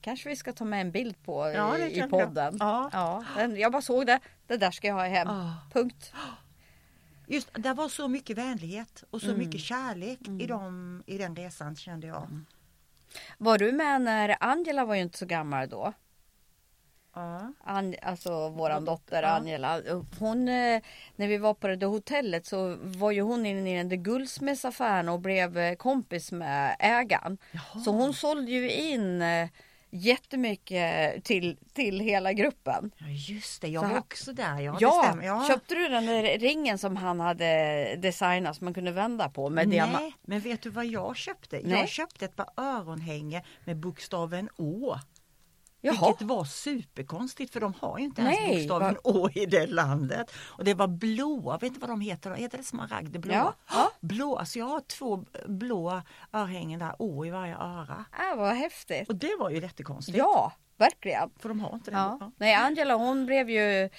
Kanske 0.00 0.28
vi 0.28 0.36
ska 0.36 0.52
ta 0.52 0.64
med 0.64 0.80
en 0.80 0.90
bild 0.90 1.22
på 1.22 1.48
i, 1.50 1.54
Ja, 1.54 1.78
i 1.78 1.94
vi. 1.94 2.02
podden. 2.08 2.56
Ja. 2.60 2.90
Ja, 2.92 3.24
den, 3.36 3.56
jag 3.56 3.72
bara 3.72 3.82
såg 3.82 4.06
det. 4.06 4.20
Det 4.46 4.56
där 4.56 4.70
ska 4.70 4.86
jag 4.88 4.94
ha 4.94 5.04
hem. 5.06 5.28
Ah. 5.28 5.52
Punkt. 5.72 6.12
Just, 7.26 7.48
det 7.54 7.72
var 7.74 7.88
så 7.88 8.08
mycket 8.08 8.38
vänlighet 8.38 9.04
och 9.10 9.20
så 9.20 9.26
Mm. 9.26 9.38
mycket 9.38 9.60
kärlek 9.60 10.18
i, 10.40 10.46
dem, 10.46 11.02
i 11.06 11.18
den 11.18 11.36
resan 11.36 11.76
kände 11.76 12.06
jag. 12.06 12.22
Mm. 12.22 12.46
Var 13.38 13.58
du 13.58 13.72
med 13.72 14.02
när 14.02 14.36
Angela 14.40 14.84
var 14.84 14.94
ju 14.94 15.00
inte 15.02 15.18
så 15.18 15.26
gammal 15.26 15.68
då? 15.68 15.92
Ja. 17.14 17.52
An, 17.64 17.94
alltså 18.02 18.48
våran 18.48 18.84
dotter 18.84 19.22
Ja. 19.22 19.28
Angela. 19.28 19.82
Hon, 20.18 20.48
eh, 20.48 20.82
när 21.16 21.28
vi 21.28 21.38
var 21.38 21.54
på 21.54 21.68
det 21.68 21.86
hotellet 21.86 22.46
så 22.46 22.76
var 22.82 23.10
ju 23.10 23.20
hon 23.20 23.46
inne 23.46 23.74
i 23.74 23.76
den 23.76 23.88
där 23.88 23.96
guldsmedsaffären 23.96 25.08
och 25.08 25.20
blev 25.20 25.58
eh, 25.58 25.74
kompis 25.74 26.32
med 26.32 26.76
ägaren. 26.78 27.38
Jaha. 27.52 27.82
Så 27.84 27.90
hon 27.90 28.14
sålde 28.14 28.50
ju 28.50 28.70
in 28.72 29.22
eh, 29.22 29.48
jättemycket 29.90 31.24
till, 31.24 31.56
till 31.72 32.00
hela 32.00 32.32
gruppen. 32.32 32.90
Ja 32.98 33.06
just 33.08 33.62
det, 33.62 33.68
jag 33.68 33.80
Så 33.82 33.86
var 33.86 33.94
han- 33.94 33.98
också 34.02 34.32
där. 34.32 34.60
Ja, 34.60 34.76
Ja. 34.80 35.16
Ja. 35.22 35.44
köpte 35.48 35.74
du 35.74 35.88
den 35.88 36.06
där 36.06 36.38
ringen 36.38 36.78
som 36.78 36.96
han 36.96 37.20
hade 37.20 37.96
designat 37.98 38.56
som 38.56 38.64
man 38.64 38.74
kunde 38.74 38.92
vända 38.92 39.28
på 39.28 39.50
med 39.50 39.68
diamant? 39.68 39.98
Nej, 40.00 40.14
men 40.22 40.40
vet 40.40 40.62
du 40.62 40.70
vad 40.70 40.86
jag 40.86 41.16
köpte? 41.16 41.60
Nej. 41.64 41.78
Jag 41.80 41.88
köpte 41.88 42.24
ett 42.24 42.36
par 42.36 42.48
öronhänge 42.56 43.42
med 43.64 43.76
bokstaven 43.76 44.48
Å. 44.56 44.96
Jaha, 45.82 46.06
Vilket 46.06 46.26
var 46.26 46.44
superkonstigt 46.44 47.52
för 47.52 47.60
de 47.60 47.74
har 47.80 47.98
ju 47.98 48.04
inte 48.04 48.22
ens 48.22 48.38
Nej, 48.40 48.54
bokstaven 48.56 48.96
Å 49.04 49.28
i 49.34 49.46
det 49.46 49.66
landet. 49.66 50.32
Och 50.46 50.64
det 50.64 50.74
var 50.74 50.86
blåa, 50.88 51.58
vet 51.58 51.74
du 51.74 51.80
vad 51.80 51.90
de 51.90 52.00
heter? 52.00 52.30
Heter 52.30 52.58
det 52.58 52.64
smaragdblå? 52.64 53.32
Ja, 53.34 53.54
ja. 53.72 53.90
Blå, 54.00 54.36
alltså 54.36 54.58
jag 54.58 54.66
har 54.66 54.80
två 54.80 55.24
blåa 55.46 56.02
örhängen 56.32 56.78
där, 56.78 56.94
Å 56.98 57.24
i 57.26 57.30
varje 57.30 57.56
öra. 57.56 58.04
äh, 58.32 58.36
vad 58.38 58.54
häftigt. 58.56 59.08
Och 59.08 59.16
det 59.16 59.36
var 59.38 59.50
ju 59.50 59.60
jättekonstigt. 59.60 60.18
Ja, 60.18 60.52
verkligen. 60.76 61.30
För 61.38 61.48
de 61.48 61.60
har 61.60 61.74
inte 61.74 61.90
det. 61.90 61.96
Ja. 61.96 62.16
Ja. 62.20 62.30
Nej, 62.36 62.54
Angela 62.54 62.94
hon 62.94 63.26
blev 63.26 63.50
ju 63.50 63.90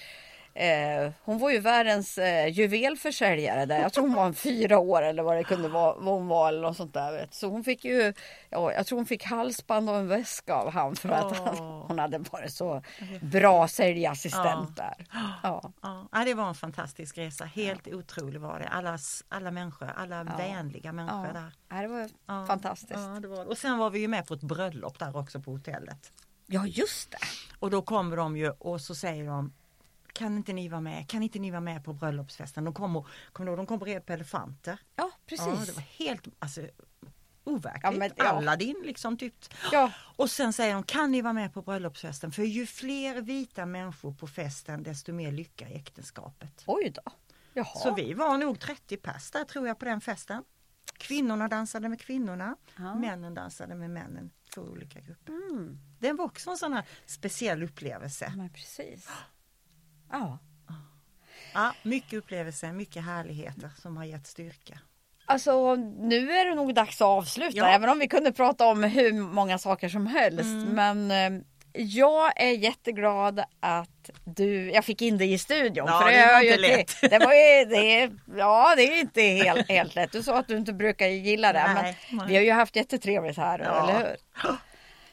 eh, 0.53 1.11
hon 1.23 1.37
var 1.37 1.49
ju 1.51 1.59
världens 1.59 2.17
eh, 2.17 2.47
juvelförsäljare 2.47 3.65
där. 3.65 3.81
Jag 3.81 3.93
tror 3.93 4.07
hon 4.07 4.13
var 4.15 4.25
en 4.25 4.33
fyra 4.33 4.79
år 4.79 5.01
eller 5.01 5.23
vad 5.23 5.35
det 5.35 5.43
kunde 5.43 5.67
vara. 5.69 5.93
Vad 5.93 6.13
hon 6.13 6.27
var 6.27 6.47
eller 6.47 6.61
något 6.61 6.77
sånt 6.77 6.93
där. 6.93 7.11
Vet. 7.11 7.33
Så 7.33 7.47
hon 7.47 7.63
fick 7.63 7.85
ju, 7.85 8.13
ja, 8.49 8.73
jag 8.73 8.85
tror 8.85 8.97
hon 8.99 9.05
fick 9.05 9.23
halsband 9.23 9.89
och 9.89 9.95
en 9.95 10.07
väska 10.07 10.53
av 10.53 10.71
han 10.71 10.95
för 10.95 11.09
att 11.09 11.37
han, 11.37 11.55
Åh. 11.59 11.85
hon 11.87 11.99
hade 11.99 12.17
varit 12.17 12.53
så 12.53 12.81
bra 13.21 13.67
säljassistent 13.67 14.75
där. 14.77 15.05
Ja. 15.43 15.71
Ja, 15.81 16.07
ja, 16.11 16.25
det 16.25 16.33
var 16.33 16.47
en 16.47 16.55
fantastisk 16.55 17.17
resa. 17.17 17.45
Helt 17.45 17.87
otrolig 17.87 18.41
var 18.41 18.59
det. 18.59 18.67
Allas, 18.67 19.23
alla 19.29 19.51
människor, 19.51 19.91
alla 19.95 20.23
vänliga 20.23 20.91
människor 20.91 21.25
Ja. 21.27 21.33
där. 21.33 21.51
Ja, 21.69 21.75
det 21.81 21.87
var 21.87 22.09
Ja, 22.27 22.45
fantastiskt. 22.47 22.91
Ja, 22.93 23.19
det 23.21 23.27
var. 23.27 23.45
Och 23.45 23.57
sen 23.57 23.77
var 23.77 23.89
vi 23.89 23.99
ju 23.99 24.07
med 24.07 24.27
på 24.27 24.33
ett 24.33 24.41
bröllop 24.43 24.99
där 24.99 25.17
också 25.17 25.39
på 25.41 25.51
hotellet. 25.51 26.11
Ja, 26.47 26.65
just 26.67 27.11
det. 27.11 27.17
Och 27.59 27.69
då 27.69 27.81
kommer 27.81 28.17
de 28.17 28.37
ju 28.37 28.49
och 28.49 28.81
så 28.81 28.95
säger 28.95 29.25
de 29.27 29.53
kan 30.13 30.37
inte 30.37 30.53
ni 30.53 30.69
vara 30.69 30.81
med? 30.81 31.09
Kan 31.09 31.23
inte 31.23 31.39
ni 31.39 31.51
vara 31.51 31.61
med 31.61 31.83
på 31.83 31.93
bröllopsfesten? 31.93 32.63
De 32.65 32.73
kommer, 32.73 33.05
kommer 33.33 33.45
du 33.45 33.51
ihåg, 33.51 33.59
de 33.59 33.65
kom 33.67 33.79
red 33.79 34.05
på 34.05 34.13
elefanter. 34.13 34.77
Ja, 34.95 35.11
precis. 35.25 35.47
Ja, 35.47 35.65
det 35.65 35.71
var 35.71 35.83
helt 36.05 36.27
alltså, 36.39 36.61
overkligt. 37.43 37.83
Ja, 37.83 37.91
men- 37.91 38.11
ja. 38.17 38.23
Aladdin 38.29 38.81
liksom 38.83 39.17
typ. 39.17 39.35
Ja, 39.71 39.91
Och 40.15 40.29
sen 40.31 40.53
säger 40.53 40.73
de, 40.73 40.83
kan 40.83 41.11
ni 41.11 41.21
vara 41.21 41.33
med 41.33 41.53
på 41.53 41.61
bröllopsfesten? 41.61 42.31
För 42.31 42.43
ju 42.43 42.65
fler 42.65 43.21
vita 43.21 43.65
människor 43.65 44.13
på 44.13 44.27
festen 44.27 44.83
desto 44.83 45.13
mer 45.13 45.31
lycka 45.31 45.69
i 45.69 45.73
äktenskapet. 45.75 46.63
oj 46.65 46.89
då. 46.95 47.11
Jaha. 47.53 47.65
Så 47.65 47.95
vi 47.95 48.13
var 48.13 48.37
nog 48.37 48.59
30 48.59 48.97
pers 48.97 49.31
där 49.31 49.43
tror 49.43 49.67
jag 49.67 49.79
på 49.79 49.85
den 49.85 50.01
festen. 50.01 50.43
Kvinnorna 50.97 51.47
dansade 51.47 51.89
med 51.89 52.01
kvinnorna, 52.01 52.55
Ja. 52.77 52.95
männen 52.95 53.33
dansade 53.33 53.75
med 53.75 53.89
männen. 53.89 54.31
Två 54.53 54.61
olika 54.61 54.99
grupper. 54.99 55.33
Mm. 55.33 55.79
Det 55.99 56.13
var 56.13 56.25
också 56.25 56.49
en 56.49 56.57
sån 56.57 56.73
här 56.73 56.85
speciell 57.05 57.63
upplevelse. 57.63 58.33
Men 58.37 58.49
precis. 58.49 59.07
Ja. 60.11 60.37
Ja, 61.53 61.73
mycket 61.83 62.13
upplevelser, 62.13 62.71
mycket 62.71 63.05
härligheter 63.05 63.69
som 63.81 63.97
har 63.97 64.03
gett 64.05 64.27
styrka. 64.27 64.79
Alltså 65.25 65.75
nu 65.75 66.31
är 66.31 66.45
det 66.49 66.55
nog 66.55 66.73
dags 66.75 67.01
att 67.01 67.05
avsluta 67.07 67.57
Ja. 67.57 67.67
även 67.67 67.89
om 67.89 67.99
vi 67.99 68.07
kunde 68.07 68.31
prata 68.31 68.65
om 68.65 68.83
hur 68.83 69.13
många 69.13 69.57
saker 69.57 69.89
som 69.89 70.07
helst. 70.07 70.43
Mm. 70.43 70.69
Men 71.07 71.11
eh, 71.35 71.41
jag 71.73 72.41
är 72.41 72.51
jätteglad 72.51 73.43
att 73.59 74.09
du, 74.25 74.71
jag 74.71 74.85
fick 74.85 75.01
in 75.01 75.17
dig 75.17 75.33
i 75.33 75.37
studion. 75.37 75.85
Ja, 75.87 75.99
för 76.01 76.11
det 76.11 76.17
hör 76.17 76.33
var 76.33 76.41
ju 76.41 76.57
lätt. 76.57 77.01
Det 77.01 77.19
var 77.19 77.33
ju, 77.33 77.65
det, 77.65 78.11
ja 78.37 78.73
det 78.77 78.83
är 78.83 78.99
inte 78.99 79.21
helt, 79.21 79.69
helt 79.69 79.95
lätt. 79.95 80.11
Du 80.11 80.23
sa 80.23 80.37
att 80.39 80.47
du 80.47 80.57
inte 80.57 80.73
brukar 80.73 81.07
gilla 81.07 81.53
det. 81.53 81.73
Nej, 81.73 81.97
men 82.09 82.17
nej. 82.17 82.27
vi 82.27 82.35
har 82.35 82.43
ju 82.43 82.51
haft 82.51 82.75
jättetrevligt 82.75 83.37
här, 83.37 83.59
Ja. 83.59 83.83
eller 83.89 83.99
hur? 83.99 84.15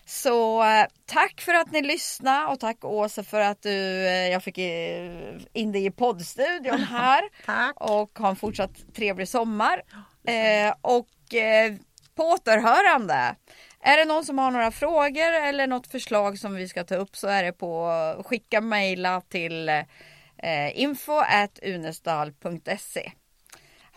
Så 0.09 0.64
eh, 0.64 0.87
tack 1.07 1.40
för 1.40 1.55
att 1.55 1.71
ni 1.71 1.83
lyssnade 1.83 2.47
och 2.47 2.61
tack 2.61 2.85
Åsa 2.85 3.23
för 3.23 3.40
att 3.40 3.62
du, 3.62 4.07
eh, 4.07 4.29
jag 4.29 4.42
fick 4.42 4.59
eh, 4.59 5.40
in 5.53 5.73
dig 5.73 5.87
i 5.87 5.90
poddstudion 5.90 6.81
här. 6.90 7.23
Tack! 7.47 7.73
Och 7.77 8.18
ha 8.18 8.29
en 8.29 8.37
fortsatt 8.37 8.94
trevlig 8.94 9.29
sommar. 9.29 9.83
Eh, 10.27 10.75
och 10.81 11.35
eh, 11.35 11.75
på 12.14 12.23
återhörande. 12.23 13.35
Är 13.81 13.97
det 13.97 14.05
någon 14.05 14.25
som 14.25 14.38
har 14.38 14.51
några 14.51 14.71
frågor 14.71 15.33
eller 15.33 15.66
något 15.66 15.87
förslag 15.87 16.38
som 16.38 16.55
vi 16.55 16.68
ska 16.68 16.85
ta 16.85 16.94
upp 16.94 17.16
så 17.16 17.29
är 17.29 17.42
det 17.44 17.53
på 17.53 17.92
skicka 18.27 18.61
mejla 18.61 19.21
till 19.21 19.68
eh, 19.68 20.81
info 20.81 21.12
unestal.se. 21.62 23.12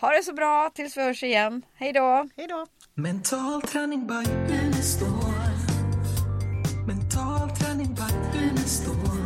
Ha 0.00 0.10
det 0.10 0.22
så 0.22 0.32
bra 0.32 0.70
tills 0.74 0.96
vi 0.96 1.02
hörs 1.02 1.22
igen. 1.22 1.62
Hej 1.74 1.92
då! 1.92 2.28
Hej 2.36 2.46
då! 2.46 2.66
Mental 2.94 3.62
träning 3.62 4.06
by 4.06 4.54
Unestål. 4.54 5.31
Mental 8.62 8.84
träning 8.84 9.02
by 9.02 9.08
Unestål. 9.08 9.21